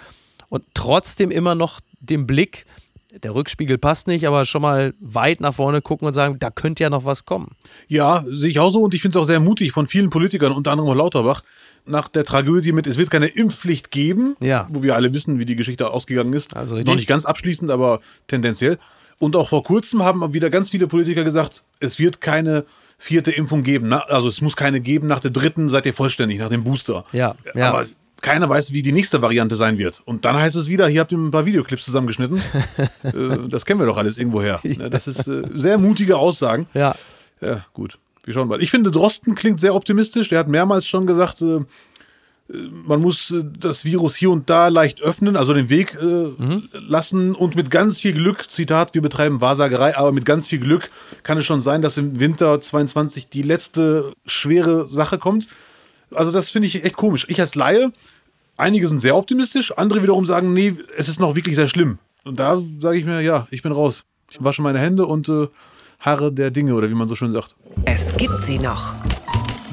[0.49, 2.65] und trotzdem immer noch den Blick
[3.21, 6.83] der Rückspiegel passt nicht, aber schon mal weit nach vorne gucken und sagen, da könnte
[6.83, 7.51] ja noch was kommen.
[7.87, 10.51] Ja, sehe ich auch so und ich finde es auch sehr mutig von vielen Politikern,
[10.51, 11.43] unter anderem auch Lauterbach,
[11.85, 14.67] nach der Tragödie mit, es wird keine Impfpflicht geben, Ja.
[14.71, 16.55] wo wir alle wissen, wie die Geschichte ausgegangen ist.
[16.55, 16.89] Also richtig.
[16.89, 18.79] Noch nicht ganz abschließend, aber tendenziell.
[19.19, 22.65] Und auch vor kurzem haben wieder ganz viele Politiker gesagt, es wird keine
[22.97, 23.91] vierte Impfung geben.
[23.93, 27.03] Also es muss keine geben, nach der dritten seid ihr vollständig, nach dem Booster.
[27.11, 27.69] Ja, ja.
[27.69, 27.85] Aber
[28.23, 30.01] keiner weiß, wie die nächste Variante sein wird.
[30.05, 32.41] Und dann heißt es wieder, hier habt ihr ein paar Videoclips zusammengeschnitten.
[33.03, 33.11] äh,
[33.49, 34.59] das kennen wir doch alles irgendwoher.
[34.63, 34.89] Ja.
[34.89, 36.65] Das ist äh, sehr mutige Aussagen.
[36.73, 36.95] Ja.
[37.41, 37.99] Ja, gut.
[38.23, 38.61] Wir schauen mal.
[38.63, 40.29] Ich finde, Drosten klingt sehr optimistisch.
[40.29, 41.59] Der hat mehrmals schon gesagt, äh,
[42.71, 46.69] man muss das Virus hier und da leicht öffnen, also den Weg äh, mhm.
[46.87, 50.89] lassen und mit ganz viel Glück, Zitat, wir betreiben Wahrsagerei, aber mit ganz viel Glück
[51.23, 55.47] kann es schon sein, dass im Winter 22 die letzte schwere Sache kommt.
[56.11, 57.25] Also das finde ich echt komisch.
[57.29, 57.91] Ich als Laie,
[58.57, 61.99] einige sind sehr optimistisch, andere wiederum sagen, nee, es ist noch wirklich sehr schlimm.
[62.23, 64.03] Und da sage ich mir, ja, ich bin raus.
[64.31, 65.47] Ich wasche meine Hände und äh,
[65.99, 67.55] Haare der Dinge oder wie man so schön sagt.
[67.85, 68.95] Es gibt sie noch.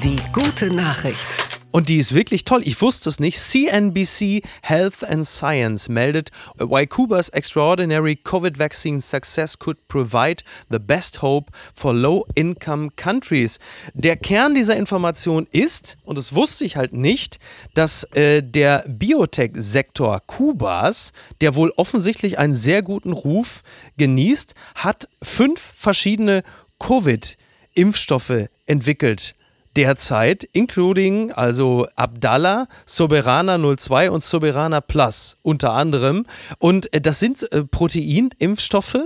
[0.03, 1.50] Die gute Nachricht.
[1.71, 2.61] Und die ist wirklich toll.
[2.65, 3.39] Ich wusste es nicht.
[3.39, 11.21] CNBC Health and Science meldet, why Cuba's extraordinary COVID vaccine success could provide the best
[11.21, 13.59] hope for low-income countries.
[13.93, 17.39] Der Kern dieser Information ist, und das wusste ich halt nicht,
[17.73, 23.63] dass äh, der Biotech-Sektor Kubas, der wohl offensichtlich einen sehr guten Ruf
[23.97, 26.43] genießt, hat fünf verschiedene
[26.79, 29.35] Covid-Impfstoffe entwickelt
[29.75, 36.25] derzeit, including also Abdallah, Soberana 02 und Soberana Plus unter anderem.
[36.59, 38.99] Und äh, das sind äh, Proteinimpfstoffe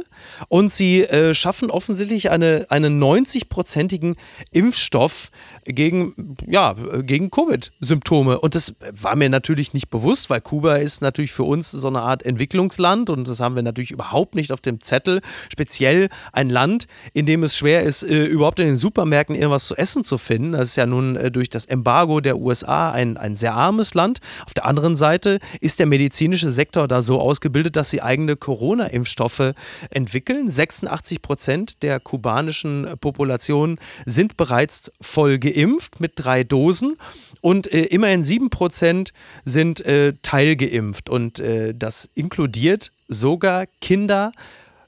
[0.49, 4.15] und sie äh, schaffen offensichtlich eine, einen 90-prozentigen
[4.51, 5.30] Impfstoff
[5.65, 8.39] gegen, ja, gegen Covid-Symptome.
[8.39, 12.01] Und das war mir natürlich nicht bewusst, weil Kuba ist natürlich für uns so eine
[12.01, 15.21] Art Entwicklungsland und das haben wir natürlich überhaupt nicht auf dem Zettel.
[15.51, 19.75] Speziell ein Land, in dem es schwer ist, äh, überhaupt in den Supermärkten irgendwas zu
[19.75, 20.55] essen zu finden.
[20.56, 24.20] Das ist ja nun äh, durch das Embargo der USA ein, ein sehr armes Land.
[24.46, 29.54] Auf der anderen Seite ist der medizinische Sektor da so ausgebildet, dass sie eigene Corona-Impfstoffe
[29.89, 30.50] entwickeln.
[30.50, 36.98] 86 Prozent der kubanischen Population sind bereits voll geimpft mit drei Dosen
[37.41, 39.13] und äh, immerhin 7 Prozent
[39.44, 41.10] sind äh, teilgeimpft.
[41.10, 44.32] Und äh, das inkludiert sogar Kinder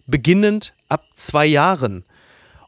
[0.08, 2.04] beginnend ab zwei Jahren.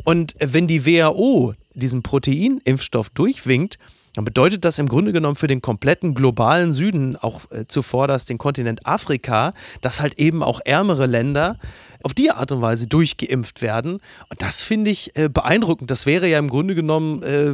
[0.04, 3.80] Und wenn die WHO diesen Proteinimpfstoff durchwinkt,
[4.16, 8.38] dann bedeutet das im Grunde genommen für den kompletten globalen Süden, auch äh, zuvorderst den
[8.38, 11.58] Kontinent Afrika, dass halt eben auch ärmere Länder
[12.04, 14.00] auf die Art und Weise durchgeimpft werden.
[14.30, 15.92] Und das finde ich äh, beeindruckend.
[15.92, 17.54] Das wäre ja im Grunde genommen äh,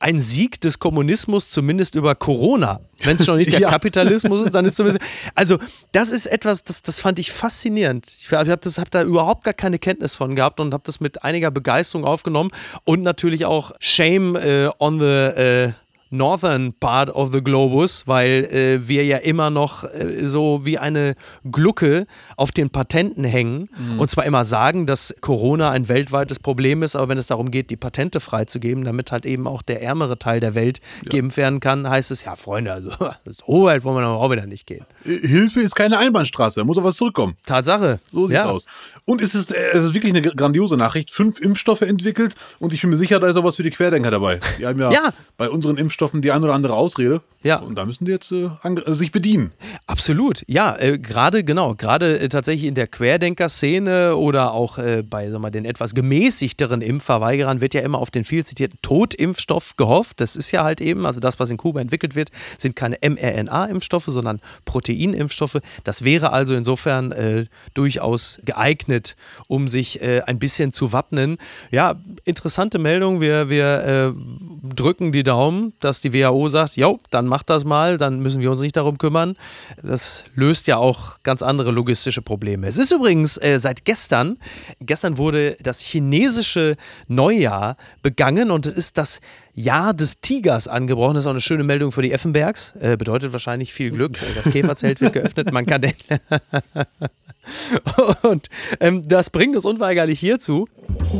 [0.00, 2.80] ein Sieg des Kommunismus, zumindest über Corona.
[3.02, 3.70] Wenn es schon nicht der ja.
[3.70, 5.04] Kapitalismus ist, dann ist zumindest.
[5.34, 5.58] Also,
[5.92, 8.06] das ist etwas, das, das fand ich faszinierend.
[8.06, 11.50] Ich habe hab da überhaupt gar keine Kenntnis von gehabt und habe das mit einiger
[11.50, 12.50] Begeisterung aufgenommen
[12.84, 15.06] und natürlich auch Shame äh, on the.
[15.06, 15.72] Äh,
[16.10, 21.14] Northern Part of the Globus, weil äh, wir ja immer noch äh, so wie eine
[21.50, 24.00] Glucke auf den Patenten hängen mhm.
[24.00, 27.70] und zwar immer sagen, dass Corona ein weltweites Problem ist, aber wenn es darum geht,
[27.70, 31.10] die Patente freizugeben, damit halt eben auch der ärmere Teil der Welt ja.
[31.10, 32.90] geimpft werden kann, heißt es, ja Freunde, also
[33.24, 34.84] so weit wollen wir aber auch wieder nicht gehen.
[35.04, 37.36] Äh, Hilfe ist keine Einbahnstraße, da muss auch was zurückkommen.
[37.46, 38.00] Tatsache.
[38.10, 38.50] So sieht es ja.
[38.50, 38.66] aus.
[39.04, 41.10] Und es ist, es ist wirklich eine grandiose Nachricht.
[41.10, 44.10] Fünf Impfstoffe entwickelt und ich bin mir sicher, da ist auch was für die Querdenker
[44.10, 44.40] dabei.
[44.58, 45.12] Die haben ja, ja.
[45.36, 47.22] bei unseren Impfstoffen Impfstoffen die ein oder andere Ausrede.
[47.48, 47.60] Ja.
[47.60, 49.52] Und da müssen die jetzt äh, äh, sich bedienen.
[49.86, 55.30] Absolut, ja, äh, gerade genau, gerade äh, tatsächlich in der Querdenker-Szene oder auch äh, bei
[55.30, 60.20] sag mal, den etwas gemäßigteren Impfverweigerern wird ja immer auf den viel zitierten Totimpfstoff gehofft.
[60.20, 64.08] Das ist ja halt eben, also das, was in Kuba entwickelt wird, sind keine mRNA-Impfstoffe,
[64.08, 65.58] sondern Proteinimpfstoffe.
[65.84, 71.38] Das wäre also insofern äh, durchaus geeignet, um sich ein bisschen zu wappnen.
[71.70, 73.20] Ja, interessante Meldung.
[73.20, 74.14] Wir, wir
[74.62, 78.50] drücken die Daumen, dass die WHO sagt, jo, dann macht das mal, dann müssen wir
[78.50, 79.36] uns nicht darum kümmern.
[79.82, 82.66] Das löst ja auch ganz andere logistische Probleme.
[82.66, 84.38] Es ist übrigens äh, seit gestern,
[84.80, 86.76] gestern wurde das chinesische
[87.08, 89.20] Neujahr begangen und es ist das
[89.54, 91.14] Jahr des Tigers angebrochen.
[91.14, 92.74] Das ist auch eine schöne Meldung für die Effenbergs.
[92.80, 94.18] Äh, bedeutet wahrscheinlich viel Glück.
[94.36, 95.52] Das Käferzelt wird geöffnet.
[95.52, 95.94] Man kann den.
[98.22, 98.48] Und
[98.80, 100.68] ähm, das bringt uns unweigerlich hierzu.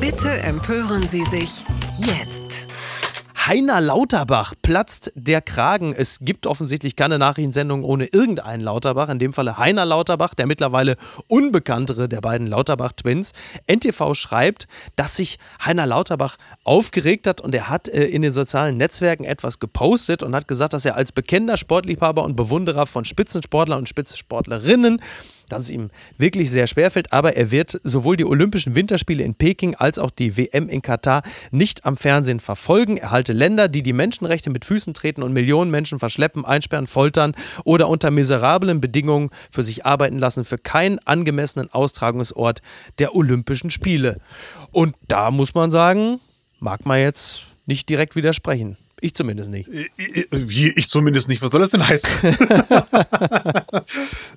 [0.01, 1.65] Bitte empören Sie sich
[1.97, 2.38] jetzt.
[3.49, 5.95] Heiner Lauterbach platzt der Kragen.
[5.95, 9.09] Es gibt offensichtlich keine Nachrichtensendung ohne irgendeinen Lauterbach.
[9.09, 10.97] In dem Falle Heiner Lauterbach, der mittlerweile
[11.29, 13.33] unbekanntere der beiden Lauterbach-Twins.
[13.67, 18.77] NTV schreibt, dass sich Heiner Lauterbach aufgeregt hat und er hat äh, in den sozialen
[18.77, 23.79] Netzwerken etwas gepostet und hat gesagt, dass er als bekennender Sportliebhaber und Bewunderer von Spitzensportlern
[23.79, 25.01] und Spitzensportlerinnen
[25.49, 27.13] dass es ihm wirklich sehr schwer fällt.
[27.13, 31.23] Aber er wird sowohl die Olympischen Winterspiele in Peking als auch die WM in Katar
[31.51, 32.97] nicht am Fernsehen verfolgen.
[32.97, 37.35] Er halte Länder, die die Menschenrechte mit Füßen treten und Millionen Menschen verschleppen, einsperren, foltern
[37.65, 42.61] oder unter miserablen Bedingungen für sich arbeiten lassen, für keinen angemessenen Austragungsort
[42.99, 44.21] der Olympischen Spiele.
[44.71, 46.21] Und da muss man sagen,
[46.61, 48.77] mag man jetzt nicht direkt widersprechen.
[49.01, 49.69] Ich zumindest nicht.
[50.31, 51.41] Wie, ich zumindest nicht.
[51.43, 52.09] Was soll das denn heißen?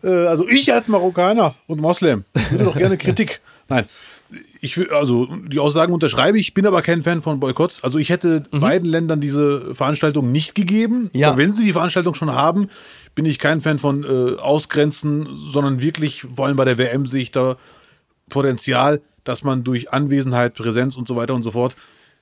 [0.04, 3.41] Äh, also ich als Marokkaner und Moslem würde doch gerne Kritik.
[3.69, 3.86] Nein.
[4.62, 7.80] Ich, will- also die Aussagen unterschreibe ich, bin aber kein Fan von Boykott.
[7.84, 11.10] Also ich hätte beiden Ländern diese Veranstaltung nicht gegeben.
[11.13, 11.30] Ja.
[11.30, 12.67] Aber wenn sie die Veranstaltung schon haben,
[13.13, 17.21] bin ich kein Fan von äh, Ausgrenzen, sondern wirklich, vor allem bei der WM sehe
[17.21, 17.58] ich da
[18.30, 21.76] Potenzial, dass man durch Anwesenheit, Präsenz und so weiter und so fort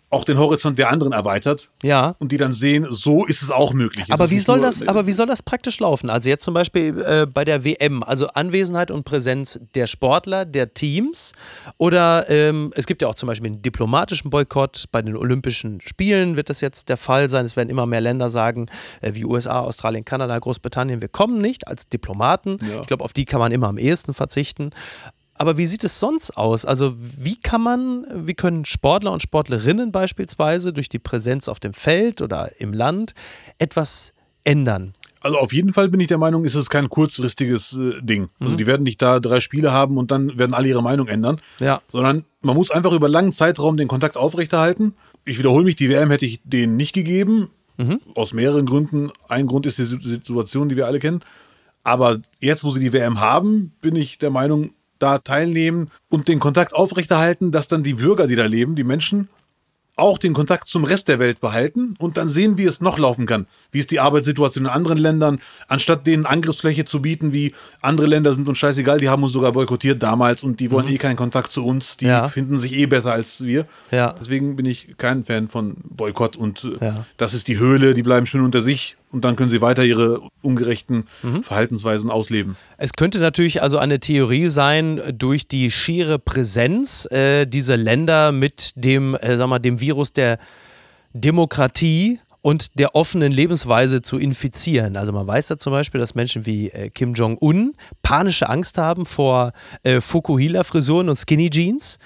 [0.10, 2.16] auch den Horizont der anderen erweitert Ja.
[2.20, 4.06] und die dann sehen, so ist es auch möglich.
[4.08, 6.10] Es Aber wie soll das, aber wie soll das praktisch laufen?
[6.10, 10.74] Also jetzt zum Beispiel äh, bei der WM, also Anwesenheit und Präsenz der Sportler, der
[10.74, 11.34] Teams
[11.78, 16.36] oder ähm, es gibt ja auch zum Beispiel einen diplomatischen Boykott bei den Olympischen Spielen
[16.36, 17.46] wird das jetzt der Fall sein.
[17.46, 18.68] Es werden immer mehr Länder sagen,
[19.02, 22.58] äh, wie USA, Australien, Kanada, Großbritannien, wir kommen nicht als Diplomaten.
[22.68, 22.82] Ja.
[22.82, 24.72] Ich glaube, auf die kann man immer am ehesten verzichten.
[25.40, 26.66] Aber wie sieht es sonst aus?
[26.66, 31.74] Also wie kann man, wie können Sportler und Sportlerinnen beispielsweise durch die Präsenz auf dem
[31.74, 33.14] Feld oder im Land
[33.58, 34.94] etwas ändern?
[35.22, 38.30] Also auf jeden Fall bin ich der Meinung, ist es kein kurzfristiges äh, Ding.
[38.40, 41.42] Also die werden nicht da drei Spiele haben und dann werden alle ihre Meinung ändern.
[41.60, 41.82] Ja.
[41.90, 44.94] Sondern man muss einfach über langen Zeitraum den Kontakt aufrechterhalten.
[45.26, 47.50] Ich wiederhole mich, die WM hätte ich denen nicht gegeben.
[48.14, 49.10] Aus mehreren Gründen.
[49.30, 51.22] Ein Grund ist die Situ- Situation, die wir alle kennen.
[51.86, 56.40] Aber jetzt, wo sie die WM haben, bin ich der Meinung, da teilnehmen und den
[56.40, 59.30] Kontakt aufrechterhalten, dass dann die Bürger, die da leben, die Menschen,
[59.96, 63.26] auch den Kontakt zum Rest der Welt behalten und dann sehen, wie es noch laufen
[63.26, 63.48] kann.
[63.70, 68.34] Wie ist die Arbeitssituation in anderen Ländern, anstatt denen Angriffsfläche zu bieten, wie andere Länder
[68.34, 71.52] sind uns scheißegal, die haben uns sogar boykottiert damals und die wollen eh keinen Kontakt
[71.52, 72.30] zu uns, die Ja.
[72.30, 73.66] finden sich eh besser als wir.
[73.92, 74.16] Ja.
[74.18, 77.06] Deswegen bin ich kein Fan von Boykott und äh, Ja.
[77.18, 80.22] das ist die Höhle, die bleiben schön unter sich und dann können sie weiter ihre
[80.42, 81.44] ungerechten Mhm.
[81.44, 82.56] Verhaltensweisen ausleben.
[82.78, 88.74] Es könnte natürlich also eine Theorie sein, durch die schiere Präsenz äh, dieser Länder mit
[88.76, 90.38] dem, äh, sag mal, dem Virus der
[91.14, 94.98] Demokratie und der offenen Lebensweise zu infizieren.
[94.98, 99.06] Also man weiß ja zum Beispiel, dass Menschen wie äh, Kim Jong-un panische Angst haben
[99.06, 99.52] vor
[99.84, 101.98] äh, Fukuhila-Frisuren und Skinny Jeans,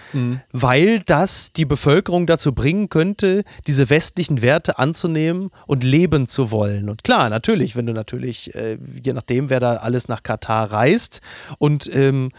[0.51, 6.89] weil das die Bevölkerung dazu bringen könnte, diese westlichen Werte anzunehmen und leben zu wollen.
[6.89, 11.21] Und klar, natürlich, wenn du natürlich, äh, je nachdem, wer da alles nach Katar reist
[11.59, 12.31] und ähm,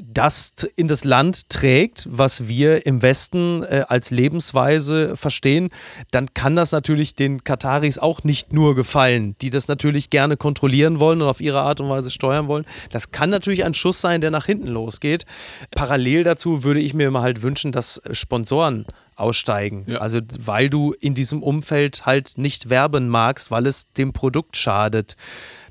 [0.00, 5.70] das in das Land trägt, was wir im Westen äh, als Lebensweise verstehen,
[6.10, 11.00] dann kann das natürlich den Kataris auch nicht nur gefallen, die das natürlich gerne kontrollieren
[11.00, 12.64] wollen und auf ihre Art und Weise steuern wollen.
[12.90, 15.26] Das kann natürlich ein Schuss sein, der nach hinten losgeht.
[15.72, 19.84] Parallel dazu würde ich mir mal halt wünschen, dass Sponsoren aussteigen.
[19.88, 19.98] Ja.
[19.98, 25.16] Also weil du in diesem Umfeld halt nicht werben magst, weil es dem Produkt schadet.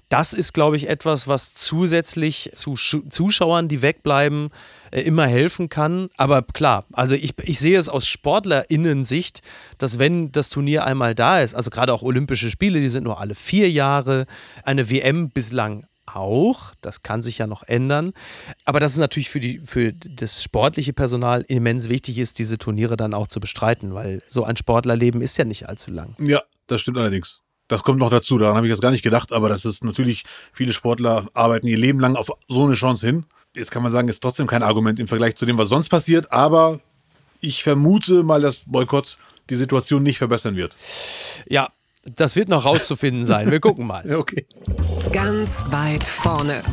[0.09, 4.49] Das ist, glaube ich, etwas, was zusätzlich zu Zuschauern, die wegbleiben,
[4.91, 6.09] äh, immer helfen kann.
[6.15, 9.41] Aber klar, also ich, ich sehe es aus SportlerInnen-Sicht,
[9.77, 13.19] dass wenn das Turnier einmal da ist, also gerade auch Olympische Spiele, die sind nur
[13.19, 14.25] alle vier Jahre,
[14.63, 18.13] eine WM bislang auch, das kann sich ja noch ändern,
[18.65, 22.95] aber dass es natürlich für, die, für das sportliche Personal immens wichtig ist, diese Turniere
[22.95, 26.15] dann auch zu bestreiten, weil so ein Sportlerleben ist ja nicht allzu lang.
[26.19, 27.41] Ja, das stimmt allerdings.
[27.67, 30.23] Das kommt noch dazu, daran habe ich jetzt gar nicht gedacht, aber das ist natürlich,
[30.53, 33.25] viele Sportler arbeiten ihr Leben lang auf so eine Chance hin.
[33.55, 36.31] Jetzt kann man sagen, ist trotzdem kein Argument im Vergleich zu dem, was sonst passiert,
[36.31, 36.79] aber
[37.41, 39.17] ich vermute mal, dass Boykott
[39.49, 40.75] die Situation nicht verbessern wird.
[41.47, 41.69] Ja,
[42.03, 43.51] das wird noch rauszufinden sein.
[43.51, 44.03] Wir gucken mal.
[44.17, 44.45] Okay.
[45.11, 46.63] Ganz weit vorne.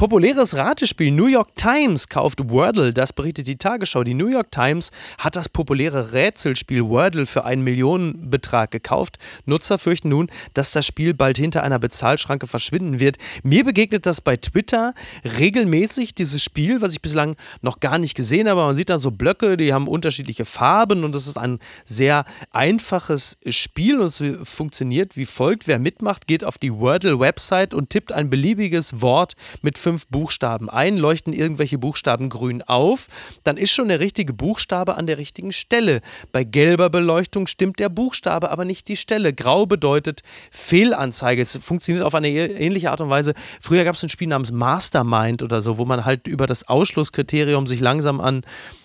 [0.00, 4.02] Populäres Ratespiel New York Times kauft Wordle, das berichtet die Tagesschau.
[4.02, 9.18] Die New York Times hat das populäre Rätselspiel Wordle für einen Millionenbetrag gekauft.
[9.44, 13.18] Nutzer fürchten nun, dass das Spiel bald hinter einer Bezahlschranke verschwinden wird.
[13.42, 14.94] Mir begegnet das bei Twitter
[15.38, 18.62] regelmäßig, dieses Spiel, was ich bislang noch gar nicht gesehen habe.
[18.62, 23.36] Man sieht da so Blöcke, die haben unterschiedliche Farben und es ist ein sehr einfaches
[23.50, 25.68] Spiel und es funktioniert wie folgt.
[25.68, 30.96] Wer mitmacht, geht auf die Wordle-Website und tippt ein beliebiges Wort mit fünf Buchstaben ein,
[30.96, 33.08] leuchten irgendwelche Buchstaben grün auf,
[33.44, 36.00] dann ist schon der richtige Buchstabe an der richtigen Stelle.
[36.32, 39.32] Bei gelber Beleuchtung stimmt der Buchstabe, aber nicht die Stelle.
[39.32, 41.42] Grau bedeutet Fehlanzeige.
[41.42, 43.34] Es funktioniert auf eine ähnliche Art und Weise.
[43.60, 47.66] Früher gab es ein Spiel namens Mastermind oder so, wo man halt über das Ausschlusskriterium
[47.66, 48.42] sich langsam an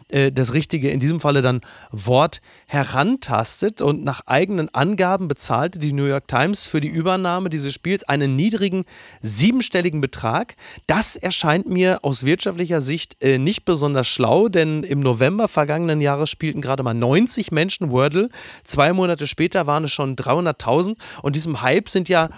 [0.10, 5.94] äh, das richtige, in diesem Falle dann Wort herantastet und nach eigenen Angaben bezahlte die
[5.94, 8.86] New York Times für die Übernahme dieses Spiels einen niedrigen
[9.22, 10.56] siebenstelligen Betrag.
[10.88, 16.30] Das erscheint mir aus wirtschaftlicher Sicht äh, nicht besonders schlau, denn im November vergangenen Jahres
[16.30, 18.30] spielten gerade mal 90 Menschen Wordle.
[18.64, 22.30] Zwei Monate später waren es schon 300.000 und diesem Hype sind ja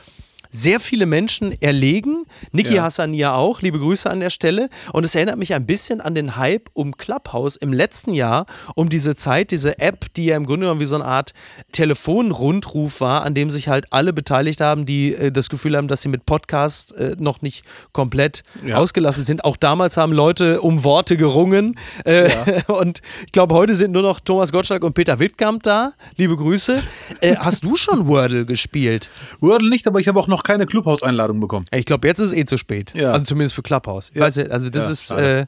[0.58, 2.26] sehr viele Menschen erlegen.
[2.52, 2.84] Niki Ja.
[2.84, 4.70] Hassania auch, liebe Grüße an der Stelle.
[4.93, 8.89] Und es erinnert mich ein bisschen an den Hype um Clubhouse im letzten Jahr, um
[8.89, 11.34] diese Zeit, diese App, die ja im Grunde genommen wie so eine Art
[11.72, 16.02] Telefonrundruf war, an dem sich halt alle beteiligt haben, die äh, das Gefühl haben, dass
[16.02, 18.78] sie mit Podcast äh, noch nicht komplett Ja.
[18.78, 19.43] ausgelassen sind.
[19.46, 21.76] Auch damals haben Leute um Worte gerungen.
[22.06, 22.30] Äh,
[22.67, 25.93] Und ich glaube, heute sind nur noch Thomas Gottschalk und Peter Wittkamp da.
[26.15, 26.82] Liebe Grüße.
[27.22, 29.10] Äh, hast du schon Wordle gespielt?
[29.39, 31.66] Wordle nicht, aber ich habe auch noch keine Clubhouse-Einladung bekommen.
[31.72, 32.94] Ich glaube, jetzt ist es eh zu spät.
[32.96, 33.12] Ja.
[33.12, 34.12] Also zumindest für Clubhouse.
[34.14, 34.22] Ja.
[34.22, 35.12] weiß nicht, also das Ja, ist.
[35.12, 35.46] Äh,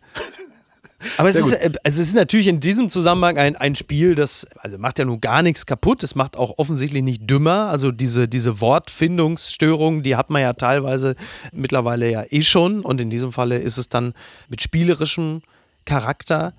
[1.18, 4.46] aber es ist, äh, also es ist natürlich in diesem Zusammenhang ein, ein Spiel, das
[4.58, 6.04] also macht ja nun gar nichts kaputt.
[6.04, 7.70] Es macht auch offensichtlich nicht dümmer.
[7.70, 11.16] Also diese, diese Wortfindungsstörungen, die hat man ja teilweise
[11.54, 12.82] mittlerweile ja eh schon.
[12.82, 14.14] Und in diesem Falle ist es dann
[14.50, 15.42] mit spielerischem
[15.86, 16.54] Charakter.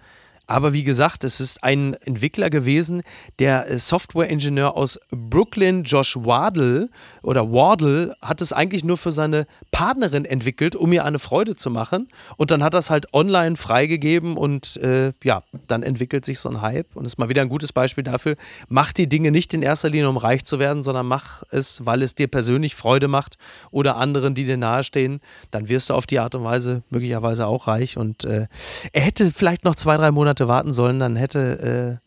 [0.50, 3.02] Aber wie gesagt, es ist ein Entwickler gewesen,
[3.38, 6.88] der äh, Software-Ingenieur aus Brooklyn, Josh Wardle
[7.22, 11.70] oder Wardle, hat es eigentlich nur für seine Partnerin entwickelt, um ihr eine Freude zu
[11.70, 12.08] machen.
[12.36, 16.60] Und dann hat es halt online freigegeben und äh, ja, dann entwickelt sich so ein
[16.60, 16.96] Hype.
[16.96, 18.34] Und ist mal wieder ein gutes Beispiel dafür.
[18.68, 22.02] Mach die Dinge nicht in erster Linie, um reich zu werden, sondern mach es, weil
[22.02, 23.38] es dir persönlich Freude macht
[23.70, 25.20] oder anderen, die dir nahestehen.
[25.52, 27.96] Dann wirst du auf die Art und Weise möglicherweise auch reich.
[27.96, 28.48] Und äh,
[28.92, 31.98] er hätte vielleicht noch zwei, drei Monate warten sollen, dann hätte.
[32.00, 32.06] Äh,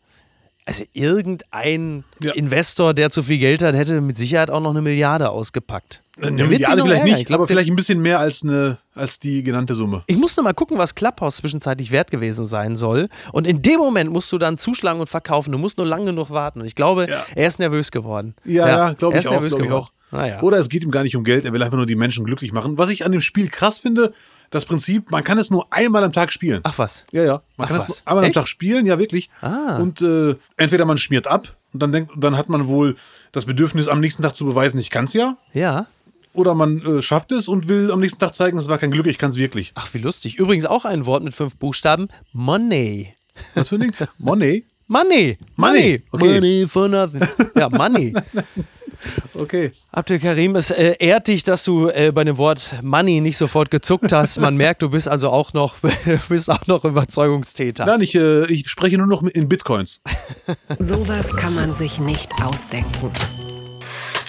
[0.66, 2.32] also irgendein Ja.
[2.32, 6.00] Investor, der zu viel Geld hat, hätte mit Sicherheit auch noch eine Milliarde ausgepackt.
[6.20, 7.04] Eine Milliarde vielleicht ärgern.
[7.04, 10.04] nicht, Ich glaub, aber vielleicht ein bisschen mehr als, eine, als die genannte Summe.
[10.06, 13.08] Ich muss noch mal gucken, was Clubhouse zwischenzeitlich wert gewesen sein soll.
[13.32, 15.52] Und in dem Moment musst du dann zuschlagen und verkaufen.
[15.52, 16.60] Du musst nur lang genug warten.
[16.60, 17.26] Und ich glaube, Ja.
[17.34, 18.34] er ist nervös geworden.
[18.44, 19.32] Ja, ja, glaube er ich auch.
[19.32, 19.72] Glaub ich geworden.
[19.72, 19.90] auch.
[20.14, 20.40] Naja.
[20.42, 22.52] Oder es geht ihm gar nicht um Geld, er will einfach nur die Menschen glücklich
[22.52, 22.78] machen.
[22.78, 24.14] Was ich an dem Spiel krass finde,
[24.50, 26.60] das Prinzip, man kann es nur einmal am Tag spielen.
[26.62, 27.04] Ach was.
[27.10, 27.42] Ja, ja.
[27.56, 27.88] Man Ach kann was.
[27.88, 28.36] es einmal Echt?
[28.36, 29.28] am Tag spielen, ja wirklich.
[29.40, 29.78] Ah.
[29.80, 32.94] Und äh, entweder man schmiert ab und dann denkt, dann hat man wohl
[33.32, 35.36] das Bedürfnis, am nächsten Tag zu beweisen, ich kann es ja.
[35.52, 35.86] Ja.
[36.32, 39.06] Oder man äh, schafft es und will am nächsten Tag zeigen, es war kein Glück,
[39.06, 39.72] ich kann es wirklich.
[39.74, 40.36] Ach, wie lustig.
[40.36, 42.06] Übrigens auch ein Wort mit fünf Buchstaben.
[42.32, 43.14] Money.
[43.54, 43.92] Was für ein Ding?
[44.18, 44.64] Money?
[44.86, 45.38] Money.
[45.56, 46.02] Money.
[46.12, 46.34] Okay.
[46.34, 47.26] Money for nothing.
[47.56, 48.14] Ja, Money.
[49.34, 49.72] Okay.
[49.92, 53.70] Abdel Karim, es äh, ehrt dich, dass du äh, bei dem Wort Money nicht sofort
[53.70, 54.40] gezuckt hast.
[54.40, 55.76] Man merkt, du bist also auch noch,
[56.28, 57.86] bist auch noch Überzeugungstäter.
[57.86, 60.02] Nein, ich, äh, ich spreche nur noch in Bitcoins.
[60.78, 63.10] Sowas kann man sich nicht ausdenken.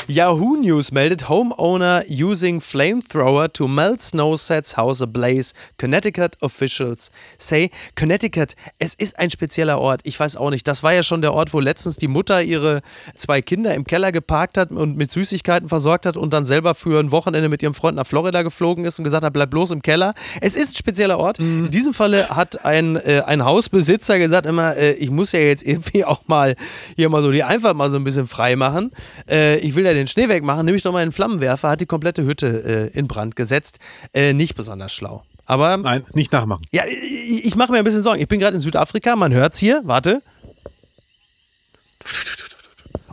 [0.08, 5.54] Yahoo News meldet Homeowner using flamethrower to melt snow sets house ablaze.
[5.80, 10.02] Connecticut officials say Connecticut, es ist ein spezieller Ort.
[10.04, 10.68] Ich weiß auch nicht.
[10.68, 12.82] Das war ja schon der Ort, wo letztens die Mutter ihre
[13.16, 17.00] zwei Kinder im Keller geparkt hat und mit Süßigkeiten versorgt hat und dann selber für
[17.00, 19.82] ein Wochenende mit ihrem Freund nach Florida geflogen ist und gesagt hat, bleib bloß im
[19.82, 20.14] Keller.
[20.40, 21.40] Es ist ein spezieller Ort.
[21.40, 25.64] In diesem Falle hat ein, äh, ein Hausbesitzer gesagt immer, äh, ich muss ja jetzt
[25.66, 26.56] irgendwie auch mal
[26.96, 28.92] hier mal so die Einfahrt mal so ein bisschen frei machen.
[29.28, 31.86] Äh, ich will ja den Schnee wegmachen, nehme ich doch mal einen Flammenwerfer, hat die
[31.86, 33.80] komplette Hütte äh, in Brand gesetzt.
[34.14, 35.24] Äh, nicht besonders schlau.
[35.46, 36.66] Aber Nein, nicht nachmachen.
[36.72, 38.22] ja, ich, ich mache mir ein bisschen Sorgen.
[38.22, 39.82] Ich bin gerade in Südafrika, man hört's hier.
[39.84, 40.22] Warte.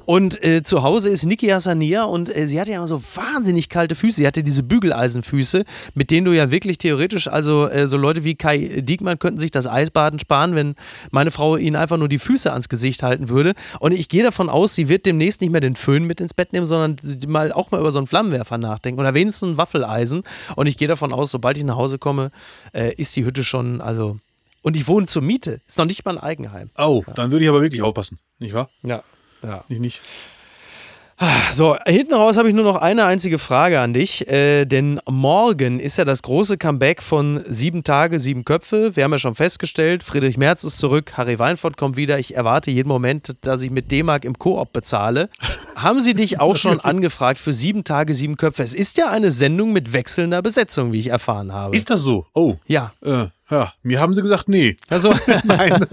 [0.04, 3.68] Und äh, zu Hause ist Niki Hassania und äh, sie hatte ja immer so wahnsinnig
[3.68, 4.16] kalte Füße.
[4.18, 8.34] Sie hatte diese Bügeleisenfüße, mit denen du ja wirklich theoretisch, also äh, so Leute wie
[8.34, 10.74] Kai Diekmann könnten sich das Eisbaden sparen, wenn
[11.10, 13.54] meine Frau ihnen einfach nur die Füße ans Gesicht halten würde.
[13.80, 16.52] Und ich gehe davon aus, sie wird demnächst nicht mehr den Föhn mit ins Bett
[16.52, 20.22] nehmen, sondern mal auch mal über so einen Flammenwerfer nachdenken oder wenigstens ein Waffeleisen.
[20.56, 22.30] Und ich gehe davon aus, sobald ich nach Hause komme,
[22.72, 24.18] äh, ist die Hütte schon, also.
[24.64, 25.60] Und ich wohne zur Miete.
[25.66, 26.70] Ist noch nicht mal ein Eigenheim.
[26.78, 28.20] Oh, dann würde ich aber wirklich aufpassen.
[28.38, 28.70] Nicht wahr?
[28.84, 29.02] Ja.
[29.42, 29.64] Ja.
[29.68, 30.00] Nicht, nicht.
[31.52, 34.26] So, hinten raus habe ich nur noch eine einzige Frage an dich.
[34.26, 38.96] Äh, denn morgen ist ja das große Comeback von Sieben Tage, Sieben Köpfe.
[38.96, 42.18] Wir haben ja schon festgestellt, Friedrich Merz ist zurück, Harry Weinfurt kommt wieder.
[42.18, 45.28] Ich erwarte jeden Moment, dass ich mit D-Mark im Koop bezahle.
[45.76, 48.64] haben Sie dich auch schon angefragt für Sieben Tage, Sieben Köpfe?
[48.64, 51.76] Es ist ja eine Sendung mit wechselnder Besetzung, wie ich erfahren habe.
[51.76, 52.26] Ist das so?
[52.34, 52.56] Oh.
[52.66, 52.94] ja.
[53.04, 54.76] Äh, ja, mir haben sie gesagt, nee.
[54.88, 55.86] Also, Nein.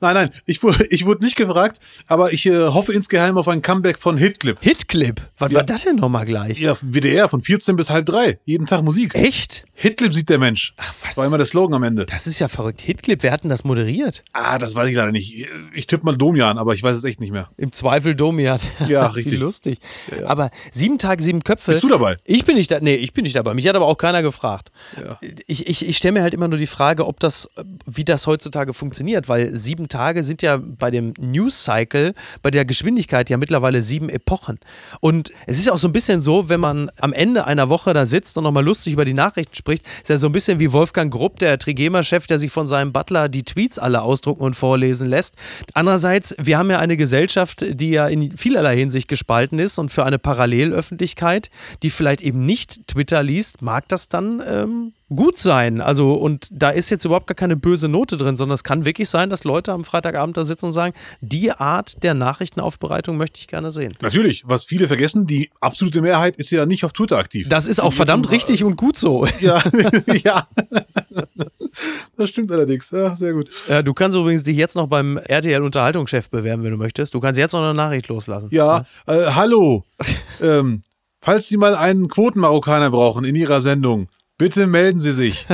[0.00, 3.62] nein, nein, ich, wurde- ich wurde nicht gefragt, aber ich äh, hoffe insgeheim auf ein
[3.62, 4.58] Comeback von Hitclip.
[4.60, 5.20] Hitclip.
[5.38, 5.56] Was Ja.
[5.58, 6.58] war das denn nochmal gleich?
[6.58, 8.38] Ja, WDR von 14 bis halb drei.
[8.44, 9.14] Jeden Tag Musik.
[9.14, 9.64] Echt?
[9.74, 10.74] Hitclip sieht der Mensch.
[10.76, 11.16] Ach, was?
[11.16, 12.06] War immer der Slogan am Ende.
[12.06, 12.80] Das ist ja verrückt.
[12.80, 14.22] Hitclip, wer hat denn das moderiert?
[14.32, 15.46] Ah, das weiß ich leider nicht.
[15.74, 17.48] Ich tippe mal Domian, aber ich weiß es echt nicht mehr.
[17.56, 18.60] Im Zweifel Domian.
[18.88, 19.40] Ja, Wie richtig.
[19.40, 19.78] lustig.
[20.26, 21.72] Aber sieben Tage, sieben Köpfe.
[21.72, 22.16] Bist du dabei?
[22.24, 22.80] Ich bin nicht da.
[22.80, 23.54] Nee, ich bin nicht dabei.
[23.54, 24.70] Mich hat aber auch keiner gefragt.
[25.02, 25.18] Ja.
[25.46, 27.48] Ich, ich, ich stelle mir halt immer immer nur die Frage, ob das,
[27.86, 32.66] wie das heutzutage funktioniert, weil sieben Tage sind ja bei dem News Cycle, bei der
[32.66, 34.58] Geschwindigkeit ja mittlerweile sieben Epochen.
[35.00, 37.94] Und es ist ja auch so ein bisschen so, wenn man am Ende einer Woche
[37.94, 40.70] da sitzt und nochmal lustig über die Nachrichten spricht, ist ja so ein bisschen wie
[40.72, 45.08] Wolfgang Grupp, der Trigema-Chef, der sich von seinem Butler die Tweets alle ausdrucken und vorlesen
[45.08, 45.36] lässt.
[45.72, 50.04] Andererseits, wir haben ja eine Gesellschaft, die ja in vielerlei Hinsicht gespalten ist und für
[50.04, 51.48] eine Parallelöffentlichkeit,
[51.82, 55.80] die vielleicht eben nicht Twitter liest, mag das dann ähm, gut sein.
[55.80, 59.08] Also, und da ist jetzt überhaupt gar keine böse Note drin, sondern es kann wirklich
[59.08, 63.48] sein, dass Leute am Freitagabend da sitzen und sagen, die Art der Nachrichtenaufbereitung möchte ich
[63.48, 63.92] gerne sehen.
[64.00, 67.48] Natürlich, was viele vergessen, die absolute Mehrheit ist ja nicht auf Twitter aktiv.
[67.48, 69.26] Das ist auch verdammt richtig und gut so.
[69.40, 69.62] Ja,
[70.24, 70.46] ja.
[72.16, 72.90] Das stimmt allerdings.
[72.90, 73.50] Ja, sehr gut.
[73.68, 77.14] Ja, du kannst übrigens dich jetzt noch beim RTL-Unterhaltungschef bewerben, wenn du möchtest.
[77.14, 78.48] Du kannst jetzt noch eine Nachricht loslassen.
[78.50, 79.84] Ja, äh, hallo.
[80.40, 80.82] ähm,
[81.20, 85.46] falls Sie mal einen Quotenmarokkaner brauchen in Ihrer Sendung, Bitte melden Sie sich.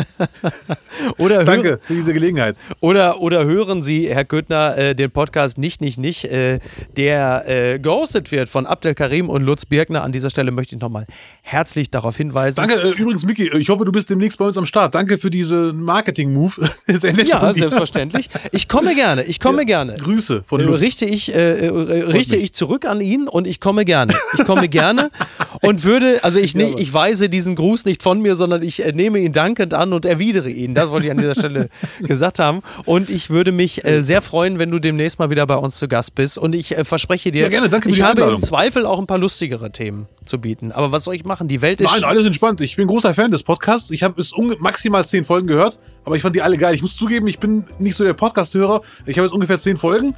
[1.19, 2.57] oder Danke für diese Gelegenheit.
[2.81, 6.61] Oder, oder hören Sie, Herr Köttner, äh, den Podcast Nicht, Nicht, Nicht, äh,
[6.97, 10.03] der äh, gehostet wird von Abdel Karim und Lutz Birkner.
[10.03, 11.05] An dieser Stelle möchte ich nochmal
[11.43, 12.57] herzlich darauf hinweisen.
[12.57, 14.95] Danke, äh, übrigens, Miki, ich hoffe, du bist demnächst bei uns am Start.
[14.95, 16.71] Danke für diese Marketing-Move.
[17.27, 18.31] ja, selbstverständlich.
[18.51, 19.97] Ich komme gerne, ich komme ja, gerne.
[19.97, 20.81] Grüße von äh, Lutz.
[20.81, 24.15] Richte ich, äh, richte ich zurück an ihn und ich komme gerne.
[24.39, 25.11] Ich komme gerne
[25.61, 28.95] und würde, also ich, nicht, ich weise diesen Gruß nicht von mir, sondern ich ich
[28.95, 30.75] nehme ihn dankend an und erwidere ihn.
[30.75, 31.69] Das wollte ich an dieser Stelle
[32.01, 32.63] gesagt haben.
[32.85, 35.89] Und ich würde mich äh, sehr freuen, wenn du demnächst mal wieder bei uns zu
[35.89, 36.39] Gast bist.
[36.39, 39.19] Und ich äh, verspreche dir, ja, gerne, danke ich habe im Zweifel auch ein paar
[39.19, 40.73] lustigere Themen zu bieten.
[40.73, 41.49] Aber was soll ich machen?
[41.49, 41.93] Die Welt ist.
[41.93, 42.61] Nein, alles entspannt.
[42.61, 43.91] Ich bin großer Fan des Podcasts.
[43.91, 46.75] Ich habe bis maximal zehn Folgen gehört, aber ich fand die alle geil.
[46.75, 48.83] Ich muss zugeben, ich bin nicht so der Podcast-Hörer.
[49.07, 50.15] Ich habe jetzt ungefähr zehn Folgen.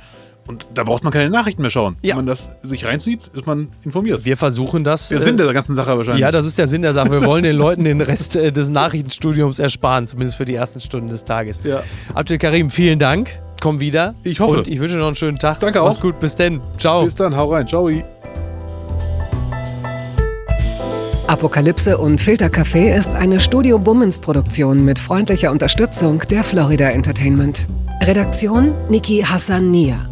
[0.46, 1.96] Und da braucht man keine Nachrichten mehr schauen.
[2.02, 2.10] Ja.
[2.10, 4.24] Wenn man das sich reinzieht, ist man informiert.
[4.24, 5.08] Wir versuchen das.
[5.08, 6.20] Der Sinn der ganzen Sache wahrscheinlich.
[6.20, 7.10] Ja, das ist der Sinn der Sache.
[7.12, 11.08] Wir wollen den Leuten den Rest äh, des Nachrichtenstudiums ersparen, zumindest für die ersten Stunden
[11.08, 11.60] des Tages.
[11.62, 11.82] Ja.
[12.14, 13.38] Abdel Karim, vielen Dank.
[13.60, 14.14] Komm wieder.
[14.24, 14.58] Ich hoffe.
[14.58, 15.60] Und ich wünsche noch einen schönen Tag.
[15.60, 15.86] Danke auch.
[15.86, 16.18] Mach's gut.
[16.18, 16.60] Bis denn.
[16.78, 17.04] Ciao.
[17.04, 17.36] Bis dann.
[17.36, 17.68] Hau rein.
[17.68, 17.88] Ciao.
[21.28, 27.66] Apokalypse und Filtercafé ist eine Studio Bummens Produktion mit freundlicher Unterstützung der Florida Entertainment.
[28.02, 30.11] Redaktion Niki Hassania.